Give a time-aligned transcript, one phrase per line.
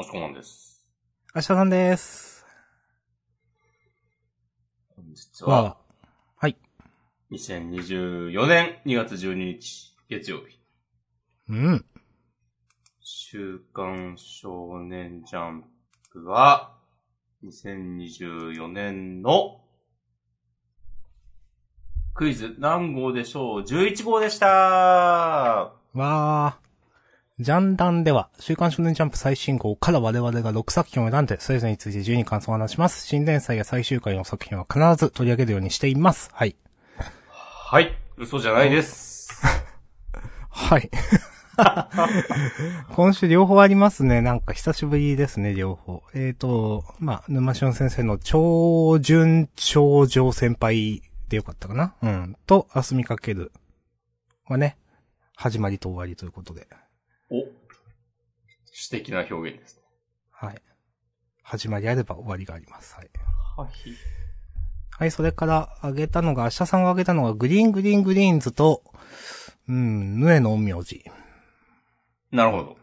[0.00, 0.88] もしこまんです。
[1.34, 2.46] 明日さんです。
[4.96, 5.76] 本日わは、
[6.36, 6.56] はい。
[7.30, 10.58] 2024年2月12日、月曜日。
[11.50, 11.84] うん。
[13.02, 15.64] 週刊少年ジャン
[16.10, 16.78] プは、
[17.44, 19.60] 2024年の、
[22.14, 24.46] クイズ何号でしょう ?11 号でした
[25.92, 26.59] わー。
[27.40, 33.06] ジャンダンでは、週刊少年ジャンプ最新号から我々が6作品を選んで、それぞれについて12感想を話します。
[33.06, 36.28] 新連載や最終回の作品は必ず取り上げるようにしています。
[36.34, 36.54] はい。
[36.98, 37.96] はい。
[38.18, 39.40] 嘘じゃないです。
[40.50, 40.90] はい。
[42.94, 44.20] 今週両方ありますね。
[44.20, 46.02] なんか久しぶりですね、両方。
[46.12, 52.36] えーと、まあ、沼し先生の超順超上先輩でよかったかなうん。
[52.46, 53.50] と、あすみかける。
[54.44, 54.76] はね、
[55.34, 56.68] 始まりと終わりということで。
[57.30, 57.46] お、
[58.72, 59.82] 詩的な表現ですね。
[60.30, 60.62] はい。
[61.42, 62.94] 始まりあれば終わりがあります。
[62.94, 63.10] はい。
[63.56, 63.70] はい。
[64.98, 68.82] はい、それから、あげたのが、明日さんがあげたのが、グリーングリーングリーンズと、
[69.68, 71.04] うん、ヌエの陰陽師。
[72.32, 72.76] なるほど。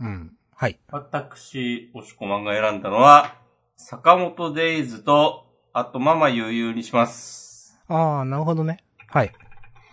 [0.00, 0.36] うん。
[0.54, 0.78] はい。
[0.90, 3.36] 私、押し込まんが選んだのは、
[3.76, 7.80] 坂本デイズと、あとママ悠々にします。
[7.86, 8.84] あー、なるほどね。
[9.06, 9.32] はい。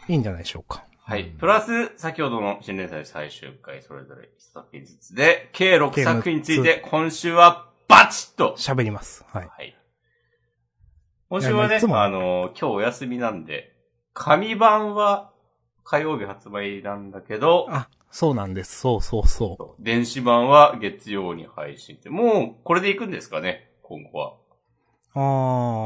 [0.07, 0.85] いいんじゃないでしょうか。
[1.07, 1.25] はい。
[1.25, 9.23] プラス、先ほどの新連載最終回、それぞれ1作品ずつで、計6計作品について、今週はバチッと喋ります。
[9.27, 9.47] はい。
[9.47, 9.77] はい。
[11.29, 13.75] 今週はいねあの、今日お休みなんで、
[14.15, 15.31] 紙版は
[15.83, 18.79] 火曜日発売なんだけど、あ、そうなんです。
[18.79, 24.33] そうそうそ電子版は月曜に配信って、もうこれで行くんですかね、今後は。
[24.33, 25.19] う。
[25.19, 25.19] あ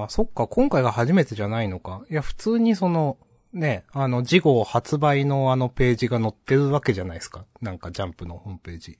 [0.06, 2.06] ー、そっか、今回が初めてじゃないのか。
[2.09, 3.17] いや、普通にその、
[3.53, 7.45] ね、あの、次号発売のあのページが載ってるわけじゃないですか。
[7.61, 9.00] なんかジャンプのホームページ。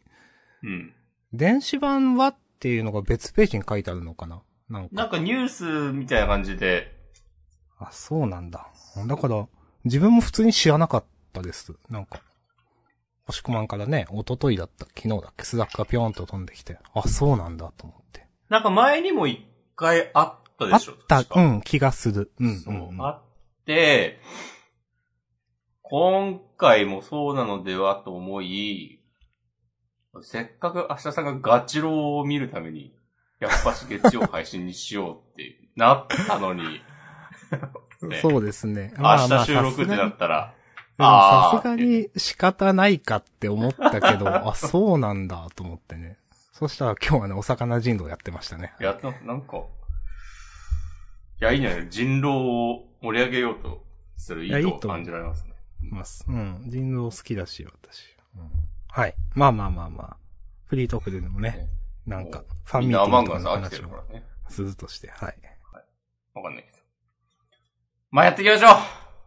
[0.64, 0.94] うん。
[1.34, 4.42] 電子版はっていうのが別ページに書いてあるのかな？
[4.70, 4.96] なんか。
[4.96, 6.96] なんかニュースみたいな感じで、
[7.78, 8.68] あ、そうなんだ。
[9.08, 9.48] だから、
[9.86, 11.74] 自分も普通に知らなかったです。
[11.90, 12.22] なんか。
[13.28, 18.26] 押し込まんからね、一昨日だった、昨日だっけ、 Slack がぴょーんと飛んできて、あ、そうなんだと思って。
[18.50, 19.46] なんか前にも一
[19.76, 22.32] 回あったあでしょった、うん、気がする。
[22.40, 23.02] うん、そううん、うん。
[23.06, 23.29] あって、
[25.84, 29.00] 今回もそうなのではと思い、
[30.22, 32.96] せっかく明日さんがガチローを見るために、
[33.40, 36.64] やっぱし月曜配信にしようってなったのに、
[38.02, 38.94] ね そうですね。
[38.98, 40.54] 明日収録ってなったら、
[40.98, 46.18] さすがに仕方ないかって思ったけど、 あ、そうなんだと思ってね。
[46.54, 48.74] そしたら今日はね、お魚人狼やってましたね。
[48.80, 51.90] やった、なんか、いや、いいんじゃない？
[51.90, 52.28] 人狼
[52.74, 53.84] を盛り上げようと
[54.16, 55.54] する意図を感じられますね。
[55.82, 56.26] ます。
[56.28, 56.64] うん。
[56.68, 58.16] 人狼好きだし、私。
[58.36, 59.14] うんはい。
[59.36, 60.18] まあまあまあまあ。
[60.66, 61.70] フリートークでもね、ね
[62.06, 63.90] なんか、ファミーティの話を。
[64.50, 65.38] するとして、はい。
[66.34, 66.78] わかんないけど。
[68.12, 68.70] まあ、やっていきましょう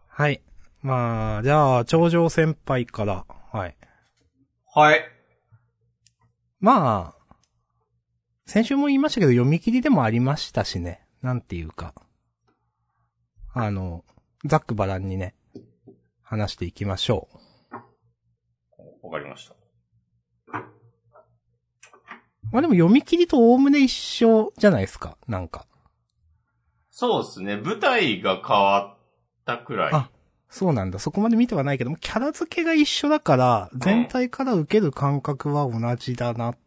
[0.09, 0.41] はい。
[0.81, 3.75] まあ、じゃあ、頂上先輩から、はい。
[4.73, 5.01] はい。
[6.59, 7.35] まあ、
[8.45, 11.05] 先週も言いましたけど、読み切りでもありましたしね。
[11.21, 11.93] なんていうか。
[13.53, 14.03] あの、
[14.45, 15.35] ざっくばらんにね、
[16.23, 17.27] 話していきましょ
[19.03, 19.07] う。
[19.07, 19.55] わかりました。
[22.51, 25.17] まあでも読み切りとおおむね一緒じゃないですか。
[25.27, 25.65] なんか。
[26.89, 27.57] そうですね。
[27.57, 28.97] 舞台が変わっ
[29.45, 29.93] たくらい。
[29.93, 30.09] あ
[30.49, 30.99] そうなんだ。
[30.99, 36.57] そこまで見てはないけども、キャラ付けが一緒だから、全体から受ける感覚は同じだなっ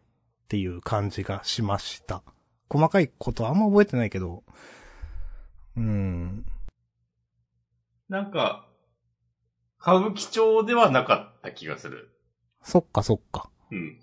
[0.48, 2.25] ていう感じがしました。
[2.69, 4.42] 細かいことあんま覚えてないけど、
[5.76, 6.44] うん。
[8.09, 8.69] なんか、
[9.81, 12.11] 歌舞伎町ではなかった気がする。
[12.62, 13.50] そっかそっか。
[13.71, 13.78] うん。
[13.78, 13.99] うん。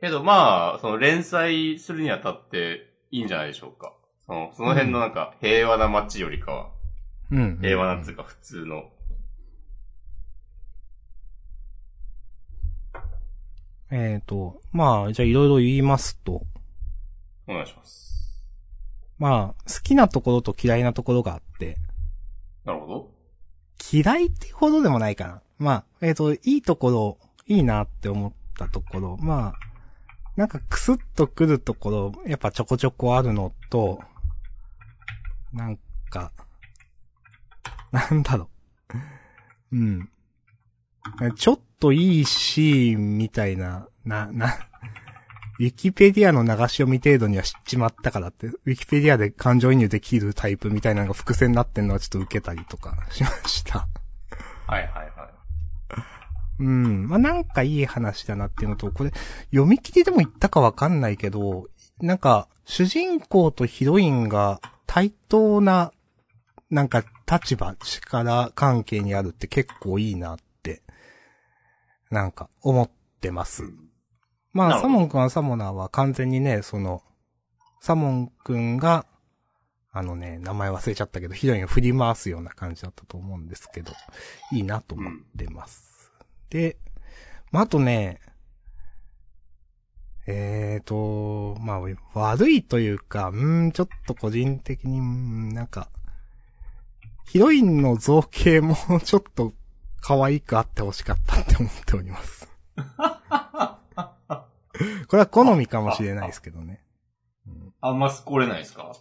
[0.00, 3.94] けどまあ、その連載するにあたっていいんじゃないでしょうか。
[4.26, 6.70] その、その辺のなんか平和な街よりかは、
[7.30, 7.58] うん。
[7.60, 8.90] 平和なっつうか普通の。
[13.90, 16.46] えっ、と、まあ、じゃあいろいろ言いますと、
[17.48, 18.44] お願いします。
[19.18, 21.76] まあ、好きなところと嫌いなところがあって、
[22.64, 23.10] なるほど。
[23.92, 25.42] 嫌いってほどでもないかな。
[25.58, 29.70] まあ、えっ、と、いいところ、いいなって思ったところ、まあ、
[30.36, 34.00] なんかクスッとくるところ、やっぱちょこちょこあるのと、
[35.52, 35.78] なん
[36.08, 36.32] か、
[37.90, 38.48] なんだろ
[39.72, 39.76] う。
[39.76, 40.10] うん。
[41.36, 44.69] ちょっといいシーンみたいな、な、な、
[45.60, 53.86] ウィキペディアの流し読み程度には知っちまったからって、ウィキペディアで感情移入できるタイプみたいなのが伏線になってんのはちょっと受けたりとかしました。
[54.66, 55.10] はいはいはい。
[56.60, 57.08] うん。
[57.08, 59.12] まあ、なんかいい話だなっていうのと、これ、
[59.50, 61.68] 読み切りでも言ったかわかんないけど、
[62.00, 65.92] なんか、主人公とヒロインが対等な、
[66.70, 70.80] なんか立場、力関係にあるって結構いいなって、
[72.10, 72.90] なんか思っ
[73.20, 73.64] てます。
[74.52, 77.02] まあ、サモン君はサモナーは完全にね、その、
[77.80, 79.06] サモン君が、
[79.92, 83.92] あのね、名前忘れちゃったけど、ヒロインを振り回すような感じだったと思うんですけど、
[84.52, 86.12] いいなと思ってます。
[86.48, 86.76] で、
[87.50, 88.20] まあ、あとね、
[90.26, 91.80] えーと、まあ、
[92.14, 95.00] 悪いというか、うーん、ちょっと個人的に、
[95.54, 95.88] なんか、
[97.26, 99.52] ヒロインの造形も ちょっと
[100.00, 102.48] 可愛くあってほしかったって思っております。
[105.08, 106.82] これは好みかもしれないですけどね。
[107.46, 108.92] うんあんますこれないですか？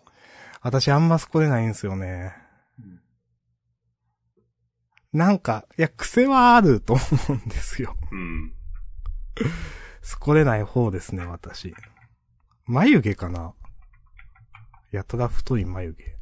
[0.61, 2.33] 私あんまそこれないんですよね。
[5.11, 7.95] なんか、いや、癖はあると思うんですよ。
[8.11, 8.53] うん。
[10.03, 11.73] すこれない方ですね、私。
[12.65, 13.53] 眉毛かな？
[14.91, 16.15] やたら太い眉毛。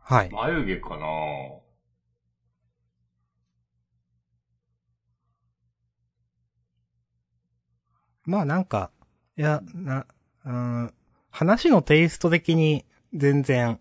[0.00, 0.30] はい。
[0.30, 1.06] 眉毛かな？
[8.26, 8.90] まあなんか、
[9.38, 10.06] いや、な、
[10.44, 10.94] うん、
[11.30, 12.84] 話のテイスト的に
[13.14, 13.78] 全然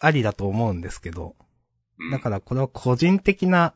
[0.00, 1.36] ありだと思うんですけど、
[1.98, 3.74] うんだからこれは個人的な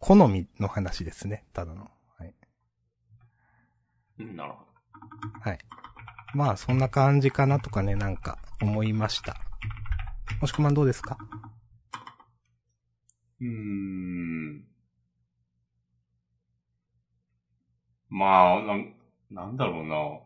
[0.00, 1.88] 好みの話ですね、ただの。
[2.18, 2.34] はい。
[4.18, 4.58] うんなるほ
[5.38, 5.40] ど。
[5.48, 5.58] はい。
[6.34, 9.36] まあそんな感じかなとかね、なんか思いました。
[10.40, 11.18] もしくまんどうですか？
[13.40, 14.07] うーん。
[18.08, 18.94] まあ、なん、
[19.30, 20.20] なんだろうな。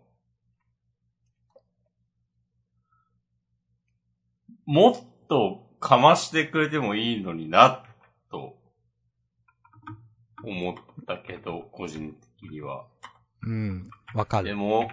[4.65, 4.95] もっ
[5.29, 7.85] とかましてくれてもいいのにな、
[8.31, 8.57] と
[10.45, 10.75] 思っ
[11.07, 12.87] たけど、個人的には。
[13.43, 14.49] うん、わかる。
[14.49, 14.89] でも、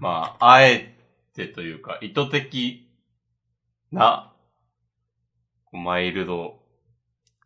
[0.00, 0.98] まあ、あえ
[1.34, 2.88] てというか、意図的
[3.90, 4.34] な、
[5.72, 6.62] マイルド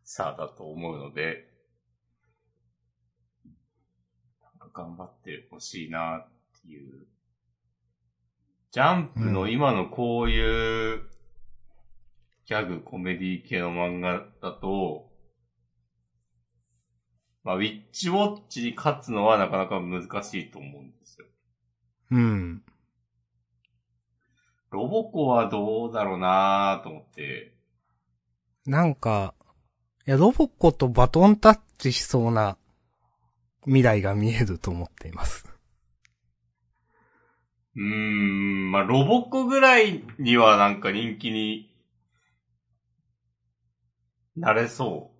[0.03, 1.49] さだと思うので、
[4.43, 6.29] なんか頑張ってほしいなっ
[6.61, 7.07] ていう。
[8.71, 11.01] ジャンプの今のこういう、
[12.45, 15.11] ギャグ、コメディ系の漫画だと、
[17.43, 21.27] まあ、ウィッチウォッチに勝つのはなかなか難しいと思うんですよ。
[22.11, 22.63] うん。
[24.71, 27.55] ロボコはどうだろうなと思って。
[28.67, 29.33] なんか、
[30.07, 32.59] いや、ロボコとバトンタッチしそうな
[33.67, 35.45] 未来が見えると思っています。
[37.77, 41.71] うーん、まあ、ロボコぐらいにはなんか人気に
[44.35, 45.11] なれそ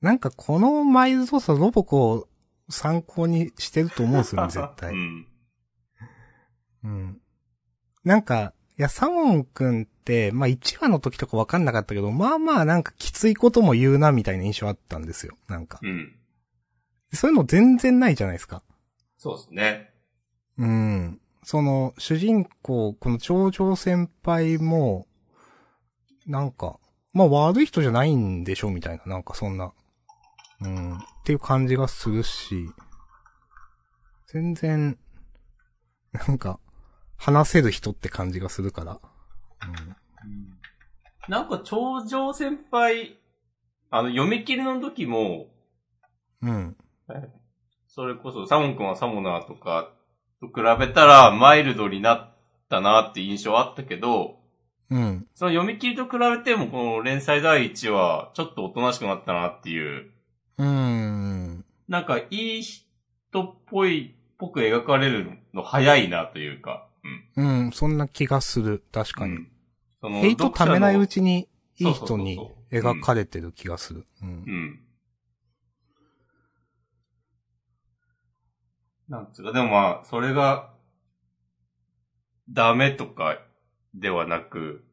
[0.00, 2.28] なんかこのマイルドさロボコを
[2.68, 4.70] 参考にしてると思うんですよね、絶 う。
[4.76, 4.96] 対う。
[4.96, 5.26] ん。
[6.84, 7.20] うん。
[8.04, 15.36] なんか、いや、サモン君って、まあ1話の時とかわかんなかったけど、まあまあなんかきついことも言うなみたいな印象あったんですよ。
[15.48, 15.80] なんか。
[15.82, 16.16] うん。
[17.12, 18.62] そういうの全然ないじゃないですか。
[19.16, 19.90] そうですね。
[20.58, 21.20] うん。
[21.42, 25.06] その、主人公、この頂上先輩も、
[26.26, 26.78] なんか、
[27.12, 29.72] まあ悪い人じゃないんでしょみたいな、なんかそんな、
[30.60, 32.68] うん、っていう感じがするし、
[34.26, 34.98] 全然、
[36.12, 36.58] なんか、
[37.16, 39.00] 話せる人って感じがするから。
[41.28, 43.18] なんか頂上先輩、
[43.90, 45.46] あの、読み切りの時も、
[46.42, 46.76] うん。
[47.08, 47.28] うん。
[47.86, 49.92] それこそサモン君はサモナーとか
[50.40, 52.34] と比べたらマイルドになっ
[52.68, 54.38] たなって印象あったけど、
[54.90, 55.26] うん。
[55.34, 60.10] その読み切りと比べてもこの連載第1話ちょっとおとなしくなったなっていう、
[60.58, 61.64] うーん。
[61.88, 66.86] なんかいい人っぽい、ぽく描かれるの早いなというか、
[67.36, 67.64] うん。
[67.66, 68.82] うん、そんな気がする。
[68.92, 69.36] 確かに。
[69.36, 69.48] うん
[70.00, 71.48] そのヘイト貯めないうちに、
[71.78, 72.38] いい人に
[72.70, 74.06] 描かれてる気がする。
[74.22, 74.32] うんう。
[74.32, 74.80] ん。
[79.08, 80.74] なんつうか、でもまあ、それが、
[82.50, 83.38] ダメとか
[83.94, 84.84] ではなく、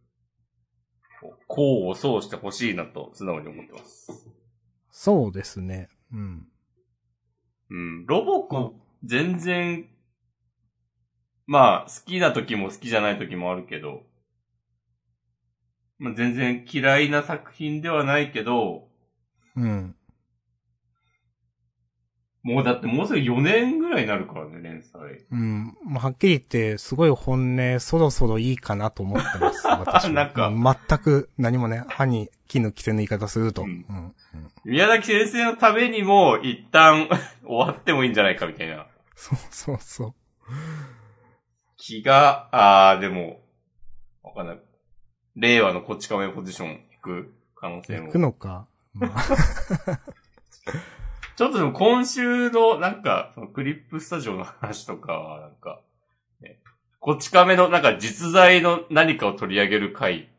[1.22, 4.12] こう功を奏してほしいなと素直に思ってます。
[4.92, 5.90] そうですね。
[6.12, 6.48] うん。
[7.70, 8.06] うん。
[8.06, 9.88] ロボコ、全然、
[11.48, 14.04] まあ、好きな時も好きじゃない時もあるけど、
[15.98, 18.88] まあ、全然嫌いな作品ではないけど、
[19.56, 19.96] うん。
[22.44, 25.02] もうだってもうすぐ4年ぐらいになるからね、連載。
[25.32, 25.78] うん。
[25.86, 29.66] まあ、はっきり言って、すごい本音、そろそろいいかなと思ってます。
[29.66, 33.62] 私はなんかまあ全く何もね、歯に絹着せぬ言い方すると。
[33.62, 33.76] ううんん。
[33.88, 34.16] うん
[34.66, 37.10] 宮崎先生のためにも、一旦
[37.46, 40.14] 終わってもいいんじゃないかみたいなそうそうそう。
[41.78, 43.42] 気が、あー、でも、
[44.22, 44.60] わかんない。
[45.36, 48.20] 令和のこっち亀ポジション行く可能性も行く。
[48.20, 48.68] のか。
[48.94, 49.22] まあ、
[51.36, 55.82] ちょっとでも今週のなんか、そのクリップスタジオの話とかは、なんか、
[56.42, 56.60] ね、
[57.00, 60.30] こっち亀のなんか実在の何かを取り上げる回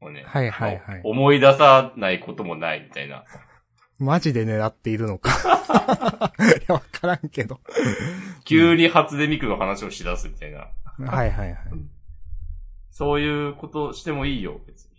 [0.00, 3.24] をね、はいはいはい思い出さないこともないみたいな。
[3.98, 5.30] マジで狙っているのか。
[6.38, 7.60] いや、わからんけど。
[8.44, 10.68] 急に初音ミクの話をしだすみたいな。
[11.06, 11.58] はいはいはい。
[12.90, 14.90] そういうことしてもいいよ、別に。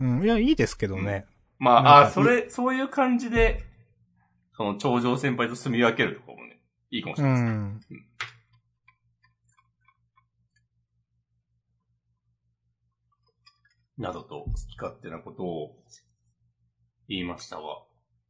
[0.00, 0.24] うん。
[0.24, 1.26] いや、いいですけどね。
[1.58, 3.64] まあ、なんかあ、それ、そういう感じで、
[4.56, 7.40] その、頂上先輩と住み分けるとかもね、いいかもしうれない
[7.74, 7.98] ですね。
[7.98, 8.04] ん。
[14.02, 15.76] などと、好き勝手なことを
[17.08, 17.84] 言いましたわ。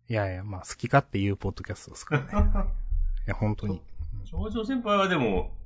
[0.09, 2.49] いやいや、まあ、好き勝手言うポッドキャストですからね。
[3.27, 3.83] いや、本当に。
[4.25, 5.57] 頂上先輩はでも、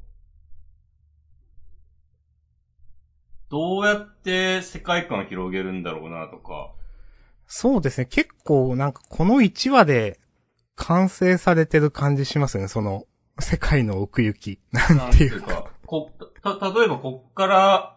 [3.49, 6.73] どうやって世界観を広げるんだろうなとか、
[7.47, 8.07] そうですね。
[8.07, 10.21] 結構、なんか、この1話で
[10.79, 12.69] 完成されてる感じしますよね。
[12.69, 13.05] その、
[13.41, 14.59] 世界の奥行き。
[14.73, 16.11] なんていうか、こ、
[16.43, 17.95] た、例えばこっから、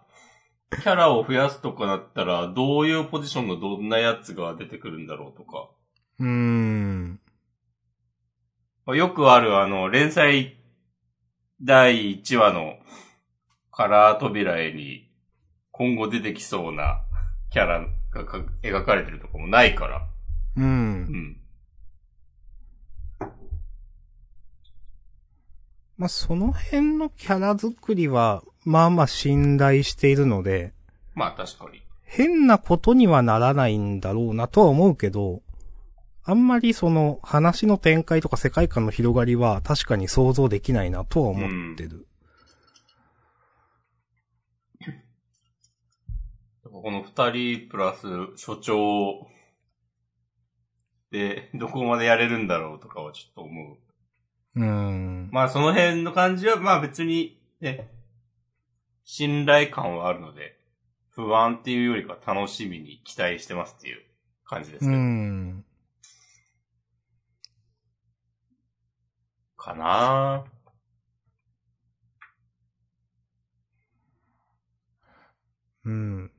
[0.72, 5.70] キャラを増やすとかなったら、どういうポジションのどんなやつが出てくるんだろうとか。
[6.20, 7.20] うーん。
[8.86, 10.58] まあよくあるあの、連載
[11.62, 12.78] 第1話の
[13.72, 15.12] カラー扉絵に
[15.72, 17.02] 今後出てきそうな
[17.52, 20.08] キャラがか描かれてるとかもないから。
[20.58, 20.62] う。
[20.62, 21.38] うんん。
[26.02, 30.74] まあ、その辺のキャラ作りは、まあまあ信頼しているので、
[31.14, 31.84] まあ確かに。
[32.06, 35.44] 変なことにはならないんだろうなとは思うけど、
[36.24, 42.08] あんまりその話の展開とか世界観の広がりは確かに想像できないなとは思ってる。
[46.64, 49.28] この二人プラス所長
[51.12, 53.78] でどこまでやれるんだろうとかはちょっと思う。
[54.56, 55.30] うーん。
[55.32, 57.90] まあその辺の感じはまあ別にね、
[59.04, 60.58] 信頼感はあるので、
[61.10, 64.02] 不安っていうよりかは楽しみに期待してますっていう
[64.46, 64.98] 感じですうけど。
[64.98, 65.66] ん。
[69.58, 70.46] かな
[75.86, 76.32] うん。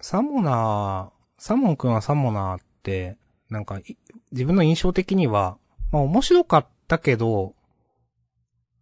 [0.00, 3.16] サモナー、サモン君はサモナーって、
[3.50, 3.96] なんかい、
[4.32, 5.58] 自分の印象的には、
[5.94, 7.54] まあ面白かったけど、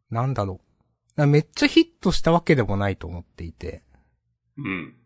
[0.08, 0.62] なんだろ
[1.18, 1.20] う。
[1.20, 3.82] なめっちゃヒットしたわけでもないと思っていて、
[4.56, 4.96] うん。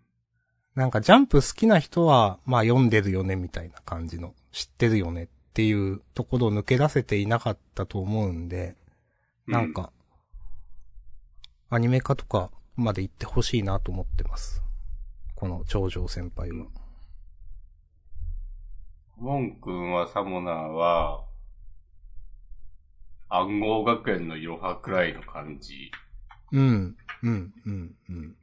[0.76, 8.76] なんかジャンプ好きな人は、まあ読んでるよねみたいな感じの、知ってるよねっていうところを抜け出せていなかったと思うんで、
[9.48, 9.90] なんか、
[11.70, 14.62] アニメ化とかまで行ってほしいなと思ってます。
[15.34, 16.66] この頂上先輩は。
[19.16, 21.25] モン君はサモナーは、
[23.28, 25.90] 暗号学園のいろはくらいの感じ。
[26.52, 28.36] うん、うん、うん、うん。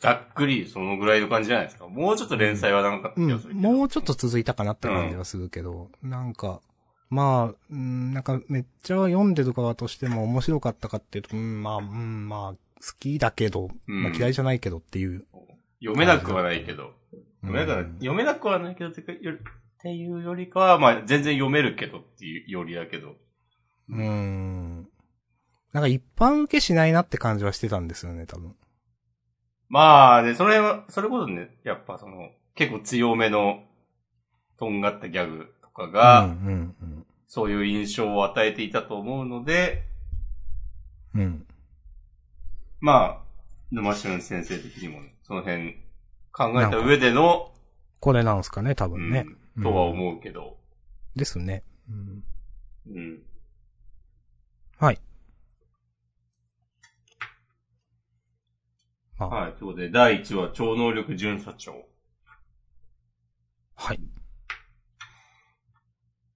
[0.00, 1.86] ざっくりそのぐらいの感じじゃないですか。
[1.86, 3.70] もうちょっと連載は長かったうん気がする、けど。
[3.70, 6.60] もうちょっと続いたかなって感じはするけど、なんか、
[7.10, 15.26] まあ、うん、なんかめっちゃ読んでる側としても面白かったかっていうと、うん、まあ、うん、まあ、好きだけど、うんまあ嫌いじゃないけどっていう。
[15.80, 16.92] 読めなくはないけど。
[17.42, 19.12] 読めなくはないけど、てか
[19.80, 23.16] っていうよりかは、まあ全然読めるけどっていうよりだけど。
[23.88, 24.88] うーん。
[25.72, 28.54] なんか一般受けしないなって感じはしてたんですよね、多分。
[29.70, 33.62] まあね、それは、それこそね、やっぱその、結構強めの、
[34.58, 36.30] とんがったギャグとかが、うん、
[36.82, 39.84] うん、そういう印象を与えていたと思うので、
[41.14, 41.20] うん。
[41.20, 41.46] うん。
[42.80, 43.18] まあ、
[43.70, 45.76] 沼俊先生的にも、ね、その辺
[46.32, 47.52] 考えた上での、
[48.00, 49.24] これなんすかね、多分ね。
[49.26, 50.58] うん、とは思うけど、
[51.16, 51.64] ですね。
[51.88, 52.24] うん。
[52.94, 53.22] うん。
[54.78, 55.00] はい。
[59.18, 59.52] まあ、はい。
[59.52, 61.72] ということで、第1話、超能力巡査長。
[61.72, 61.84] い
[63.74, 64.00] はい。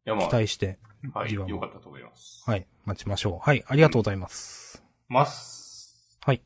[0.05, 0.79] や、ま期待して、
[1.15, 1.33] あ、はい。
[1.33, 2.43] よかったと思います。
[2.47, 2.67] はい。
[2.85, 3.39] 待ちましょう。
[3.39, 3.65] はい。
[3.67, 4.83] ありがとうございます。
[5.09, 6.19] ます。
[6.25, 6.43] はい。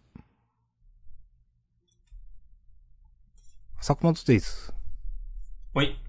[3.80, 4.72] 作物デイズ。
[5.74, 6.07] はい。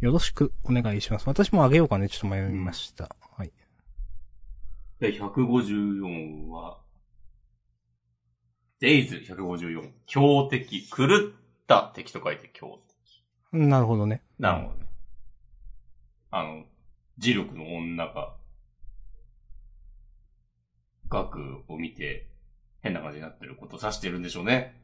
[0.00, 1.26] よろしくお願いします。
[1.26, 3.16] 私もあげようかね、ちょっと迷いました。
[3.36, 3.52] はい。
[5.00, 6.78] で、154は、
[8.80, 9.90] デイズ154。
[10.06, 10.88] 強敵。
[10.88, 11.08] 狂っ
[11.66, 13.24] た敵と書いて強敵。
[13.52, 14.22] なるほどね。
[14.38, 14.86] なるほどね。
[16.30, 16.64] あの、
[17.18, 18.36] 磁力の女が、
[21.08, 22.28] 額を見て、
[22.82, 24.80] 変な感じになってることを指してるんでしょうね。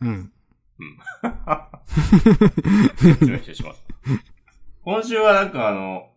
[0.00, 0.32] うん。
[2.96, 4.33] 説明してしまった。
[4.84, 6.10] 今週はなんかあの、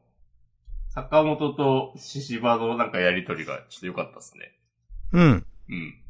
[0.90, 4.52] 坂本と獅子場のなんかやりとりがちょっと良かったですね。
[5.14, 5.46] うん。
[5.70, 6.04] うん。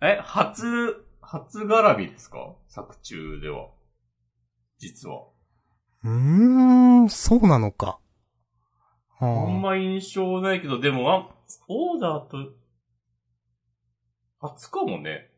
[0.00, 2.54] え、初、初絡みですか？
[2.68, 3.70] 作中では。
[4.78, 5.24] 実は。
[6.04, 6.10] うー
[7.06, 7.98] ん、そうなのか。
[9.18, 11.28] あんはま印象ないけど、でも、あ、
[11.66, 12.52] オーダーと、
[14.40, 15.31] 初かもね。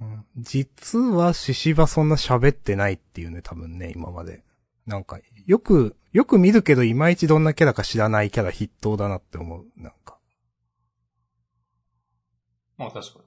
[0.00, 4.42] あうん実は獅子場そんな喋ってないっていうね、多分ね、今まで。
[4.86, 9.64] なんか、よく、よく見るけど、いまいちどんなキャラか知らないキャラ筆頭だなって思う。
[9.76, 10.18] なんか。
[12.76, 13.24] まあ確かに。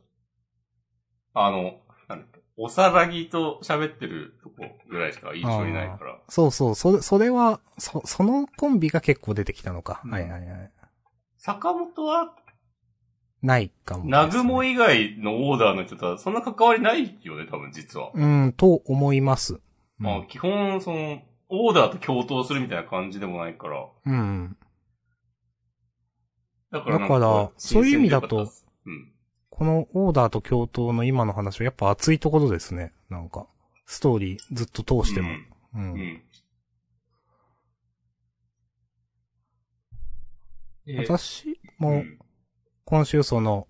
[1.34, 4.56] あの、なんだっけ、おさらぎと喋ってるとこ
[4.90, 6.20] ぐらいしか印象にないから。
[6.30, 10.02] そうそう、それ、それは、そ、そのコンビが結構出てきたのか。
[10.06, 10.72] うんはいはいはい。
[11.38, 12.36] 坂本は、
[13.42, 18.12] ないかもね、南雲以外のオーダーの人とはそんな関わりないよね、多分実は。
[18.14, 19.60] うん、と思います。
[19.98, 23.88] まあ基本、その、オーダーと共闘するみたいな感じでもないから。
[24.06, 24.58] うん。
[26.72, 28.52] だからだからそういう意味だと
[28.86, 29.12] うん。
[29.50, 32.94] このオーダーと共闘の今の話はやっぱ熱いところですね。
[33.10, 33.48] なんか、
[33.86, 35.30] ストーリーずっと通しても。
[35.76, 35.82] うん。
[35.82, 35.94] うん。
[35.94, 36.24] うん。
[40.88, 42.20] え私もうん
[42.90, 43.68] 今週その、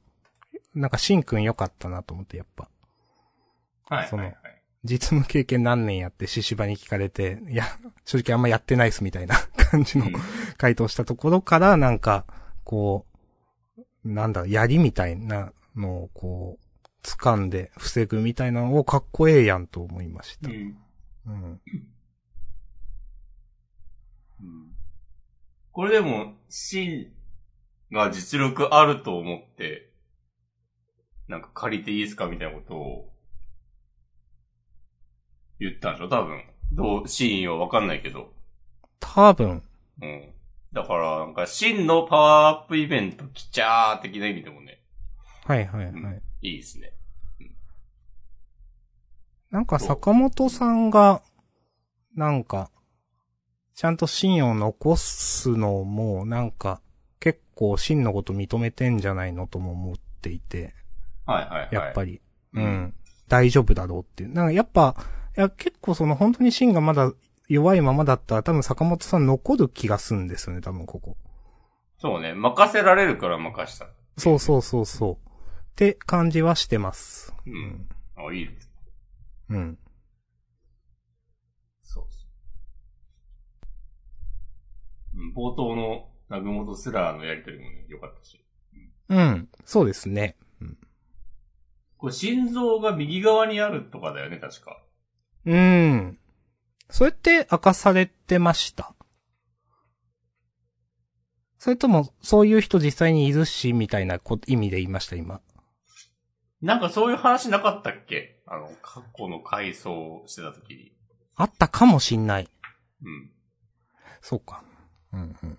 [0.73, 2.69] なんかシンくん良かったなと思ってやっぱ。
[4.09, 4.61] そのはいはいはい。
[4.85, 7.65] 実務経験何年やって獅子場に聞かれて、いや、
[8.05, 10.13] 正直あんまやってないっすみたいな 感じのうん
[10.55, 12.25] 回答したところから、なんか、
[12.63, 13.05] こ
[13.77, 20.49] う、なんだ、槍みたいなのをこう、掴んで防ぐみたいなのをかっこええやんと思いました。
[20.49, 20.77] うん。
[21.25, 21.61] うん。
[24.41, 24.79] うん
[25.71, 27.18] これでも、シン
[27.91, 29.91] が実力あると思って、
[31.27, 33.13] なんか借りていいですかみたいなことを
[35.59, 36.09] 言ったんでしょ？
[36.09, 36.43] 多分。
[36.71, 38.33] どう、シーンはわかんないけど。
[38.99, 39.63] 多分、
[40.01, 40.33] うん。
[40.71, 44.83] だから、なんか、シンのパワーアップイベント来ちゃー的な意味でもね、
[45.45, 45.93] はいはいはい。
[45.93, 46.93] うんいいですね。
[49.49, 51.21] なんか坂本さんが、
[52.15, 52.69] なんか、
[53.73, 56.88] ちゃんと芯を残すのも、なんか、結
[57.59, 60.73] 構芯のこと認めてんじゃないのとも思っていて、
[61.25, 61.69] はいはいはい。
[61.73, 62.21] やっぱり、
[62.53, 62.93] ううんん、
[63.27, 64.33] 大丈夫だろうっていう。
[64.33, 64.95] なんかやっぱ、
[65.37, 67.11] いや結構その本当に芯がまだ
[67.49, 71.17] 弱いままだったら多分坂本さん残る気がするんですよね、多分ここ。
[71.97, 72.33] そうね。
[72.33, 73.87] 任せられるから任した。
[74.15, 75.13] そうそうそうそう。
[75.15, 75.17] っ
[75.75, 77.33] て感じはしてます。
[77.45, 77.89] うん。
[78.15, 78.71] あ、いいです。
[79.49, 79.77] うん。
[81.81, 82.25] そうそ
[85.13, 85.19] う。
[85.19, 88.43] うん、冒頭の南雲とスラーのやりとりもね、良かったし。
[89.09, 89.49] うん。
[89.65, 90.35] そうですね。
[91.97, 94.81] これ心臓が右側にあるとかだよね、確か。
[95.45, 96.17] うん。
[96.89, 98.95] それって明かされてました？
[101.57, 105.41] それとも、そういう人実際にいるし、みたいなこ意味で言いました、今？
[106.61, 108.41] なんかそういう話なかったっけ？
[108.45, 110.93] あの、過去の回想してた時に。
[111.35, 112.49] あったかもしんない。
[113.03, 113.31] うん。
[114.21, 114.63] そうか。
[115.11, 115.57] うんうん。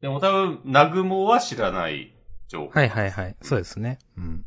[0.00, 2.14] でも多分、南雲は知らない
[2.46, 2.70] 情報。
[2.70, 3.36] はいはいはい。
[3.42, 3.98] そうですね。
[4.16, 4.44] うん。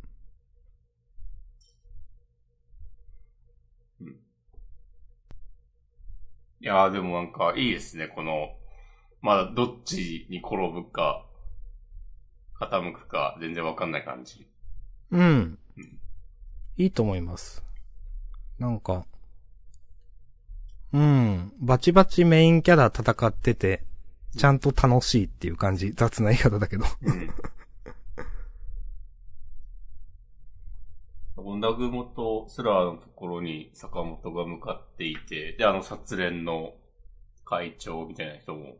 [6.61, 8.55] いやーでもなんかいいですね、この、
[9.21, 11.25] まだどっちに転ぶか、
[12.59, 14.47] 傾くか、全然わかんない感じ。
[15.11, 15.99] うんうん。
[16.77, 17.63] いいと思います。
[18.57, 19.05] なんか、
[20.93, 21.51] うん。
[21.59, 23.83] バチバチメインキャラ戦ってて、
[24.38, 25.91] ちゃんと楽しいっていう感じ。
[25.94, 26.86] 雑な言い方だけど。
[27.02, 27.30] うん。
[31.38, 36.76] 南雲とスラーのところに坂本が向かっていて、で、あの、殺連の
[37.46, 38.78] 会長みたいな人も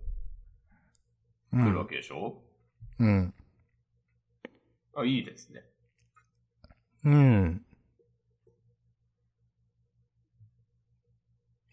[1.54, 1.88] う来るわん。
[1.88, 2.44] けでしょ、
[3.00, 3.34] うん。
[4.96, 5.64] あ、いいですね。
[7.04, 7.66] うん。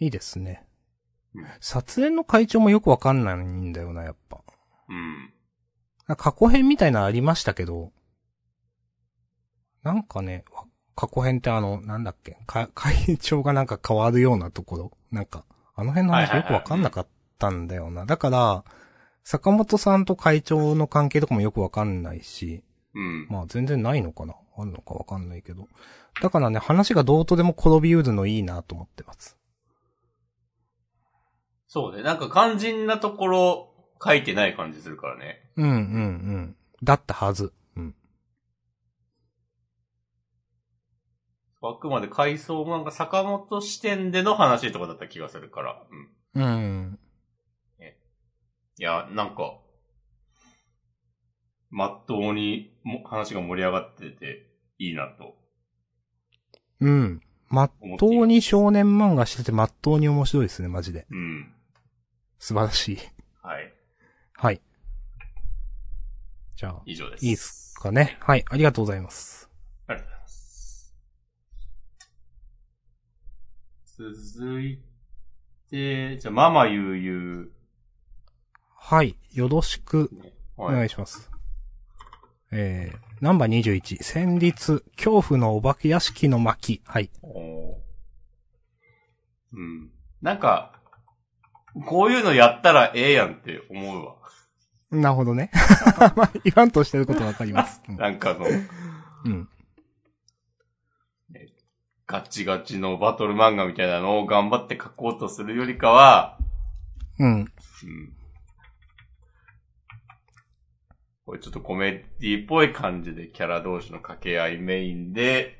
[0.00, 0.67] いいですねうん。
[1.60, 4.40] 撮影の会長もよくわかんないんだよな、やっぱ。
[4.88, 6.16] うん。
[6.16, 7.92] 過去編みたいなのありましたけど、
[9.82, 14.92] なんかね、わ過去編ってあの、なんだっけ、か、 会長がなんか変わるようなところ？
[15.10, 17.06] なんか、あの辺の話よくわかんなかっ
[17.38, 18.04] たんだよな。
[18.04, 18.64] だから、
[19.22, 23.28] 坂本さんと会長の関係とかもよくわかんないし、うん。
[23.28, 24.34] まあ全然ないのかな？
[24.56, 25.68] あるのかわかんないけど。
[26.20, 29.36] だからね、話がどうとでも転びうるのいいなと思ってます。
[31.68, 32.02] そうね。
[32.02, 35.50] なんか肝心なところ書いてない感じするからね。
[35.56, 36.56] うんうんうん。
[36.82, 37.52] だったはず。
[37.76, 37.94] うん。
[41.62, 45.82] あくまで回想もなんか坂本視点での話とかだった気がするから。
[46.34, 46.42] うん。
[46.42, 46.98] うん。
[48.80, 49.58] いや、なんか、
[51.68, 54.46] まっとうにも話が盛り上がってて
[54.78, 55.34] いいなと。
[56.80, 57.20] うん。
[57.48, 61.06] まっとうに少年漫画しててまっとうに面白いですね、マジで。
[61.10, 61.54] うん。
[62.38, 62.98] 素晴らしい。
[63.42, 63.72] はい。
[64.34, 64.60] はい。
[66.56, 67.26] じゃあ、以上です。
[67.26, 68.16] いいっすかね。
[68.20, 69.48] はい、ありがとうございます。
[69.86, 70.94] ありがとうございます。
[74.36, 74.80] 続い
[75.70, 77.52] て、じゃあ、ママゆうゆ
[78.74, 80.10] はい、よろしく。
[80.56, 80.76] おはい。
[80.76, 81.30] 願いします。
[82.50, 86.80] えー、ナンバー21、戦慄、恐怖のお化け屋敷の巻。
[86.86, 87.10] はい。
[87.22, 87.74] おー
[89.52, 89.90] うん。
[90.22, 90.77] なんか、
[91.86, 94.14] こういうのやったらええやんって思うわ。
[94.90, 95.50] なるほどね。
[96.16, 97.82] まあ、言わんとしてることわかります。
[97.88, 98.46] うんなんかあの、
[99.24, 99.48] うん。
[102.06, 106.38] ガチガチのバトル漫画みたいなのを頑張って書こうとするよりかは、
[107.18, 107.40] うん。
[107.40, 107.46] うん。
[111.26, 115.58] これちょっとコメディっぽい感じでキャラ同士の掛け合いメインで、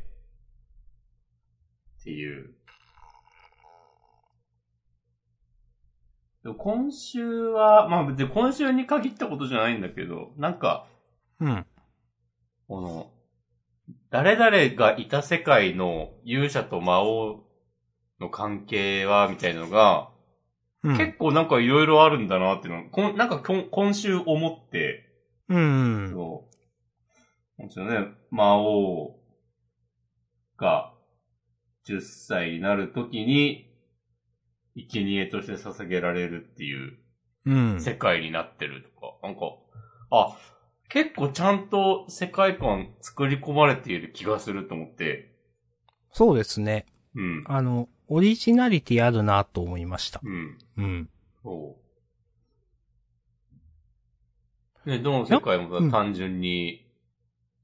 [2.01, 2.55] っていう。
[6.38, 10.87] でも今週は、まあ別に今週に限ったことじゃないんだけど、なんか、
[11.41, 11.67] うん。
[12.69, 13.11] この、
[14.11, 17.45] 誰々がいた世界の勇者と魔王
[18.21, 20.11] の関係は、みたいなのが、
[20.83, 20.97] うん。
[20.97, 25.09] 結構なんかいろいろあるんだなっていうのこんなんか今今週思って、
[25.49, 26.11] うん。
[26.13, 26.49] そ
[27.59, 27.63] う。
[27.63, 29.19] もちろんね、魔王
[30.57, 30.95] が
[31.87, 33.68] 10歳になるときに、
[34.87, 36.99] 生贄として捧げられるっていう
[37.47, 37.81] うん。
[37.81, 39.41] 世界になってるとか、なんか、
[40.11, 40.37] あ、
[40.89, 45.35] 結構ちゃんと世界観作り込まれている気がすると思って、
[46.13, 46.87] そうですね。
[47.15, 47.45] うん。
[47.47, 50.21] あの、オリジナリティあるなと思いました。
[50.23, 50.59] うん。
[50.77, 51.11] うん。
[51.43, 51.77] そ
[54.87, 54.91] う。
[54.91, 56.87] で、どの世界もうん単純に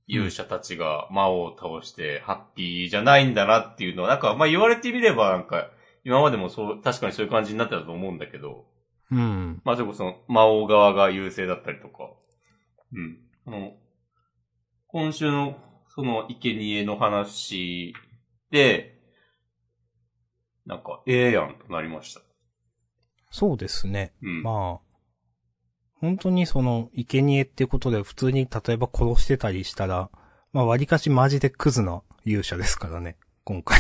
[0.07, 5.71] 勇者たちが魔王を倒してハッピーじゃないんだなっていうのは、なんか、まあ言われてみればなんか、
[6.05, 8.67] 今までもそう、確かにそういう感じになってたと思うんだけど、
[9.11, 9.61] うん。
[9.65, 12.11] まあそれこそ魔王側が優勢だったりとか、
[12.93, 13.19] うん。
[13.47, 13.73] あの、
[14.89, 15.57] 今週の
[15.89, 17.95] その生贄の話
[18.51, 18.95] で、
[20.67, 22.23] なんか、ええやんとなりました。
[23.31, 24.15] そうですね。
[24.23, 24.43] うん。
[24.43, 24.85] まあ、
[26.01, 30.11] 本当にその、生贄ってことで普通に例えば殺してたりしたら、
[30.53, 33.79] まあ割かしマジでクズな勇者ですからね、今回。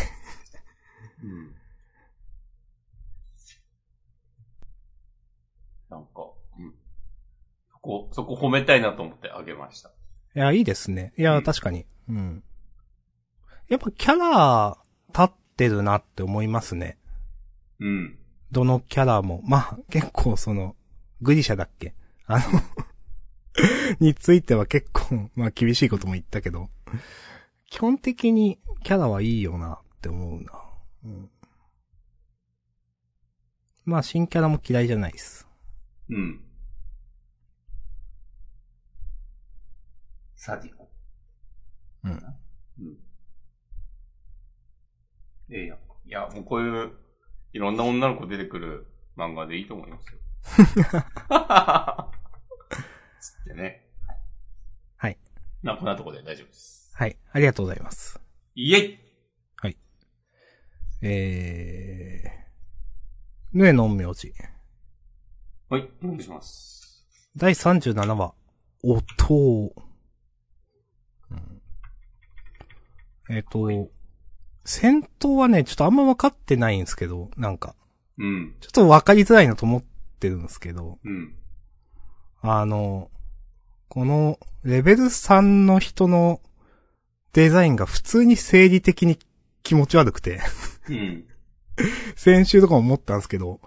[1.23, 1.55] うん。
[5.89, 6.11] なんか、
[6.59, 6.75] うん。
[7.71, 9.90] そこ、そこ褒めたいなと思ってあげました。
[10.35, 11.12] いや、いいですね。
[11.18, 11.85] いや、うん確かに。
[12.09, 12.42] うん。
[13.68, 16.99] やっぱキャラ、立ってるなって思いますね。
[17.81, 18.18] うん。
[18.51, 19.42] どのキャラも。
[19.44, 20.77] まあ、結構その、
[21.20, 21.94] グリシャだっけ？
[22.27, 22.44] あの、
[24.01, 26.70] については結構、まあ厳しいことも言ったけど、
[27.68, 30.53] 基本的にキャラはいいよなって思うな。
[31.05, 31.31] うん。
[33.85, 35.47] まあ新キャラも嫌いじゃないです。
[36.09, 36.43] うん。
[40.44, 40.90] サディコ。
[42.04, 42.11] うん。
[42.11, 42.14] う
[42.83, 42.98] ん。
[45.50, 45.85] ええやんか。
[46.04, 46.92] いや、もうこういう、
[47.54, 50.18] いろんな女の子出てくる漫画でいいと思いますよ。
[53.18, 53.88] つってね。
[54.96, 55.16] はい。
[55.62, 56.92] まあ、こんなとこで大丈夫です。
[56.94, 57.16] はい。
[57.33, 58.20] ありがとうございます。
[58.54, 58.98] イエイ
[61.07, 64.35] えー、ぬえの陰陽師。
[65.70, 67.07] はい、お願いします。
[67.35, 68.35] 第37話、
[68.83, 69.85] 音。
[71.30, 71.61] うん
[73.31, 73.69] えっ、と、
[74.65, 77.75] 戦闘はね、ちょっとあんま分かってないんですけど、なんか、
[78.19, 78.55] うん。
[78.61, 79.83] ちょっと分かりづらいなと思っ
[80.21, 81.35] てるんですけど、うん。
[82.41, 83.11] あの、
[83.89, 86.41] この、レベル3の人の
[87.33, 89.19] デザインが普通に生理的に
[89.63, 90.41] 気持ち悪くて、
[90.89, 91.25] うん。
[92.17, 93.61] 先週とかも思ったんですけど、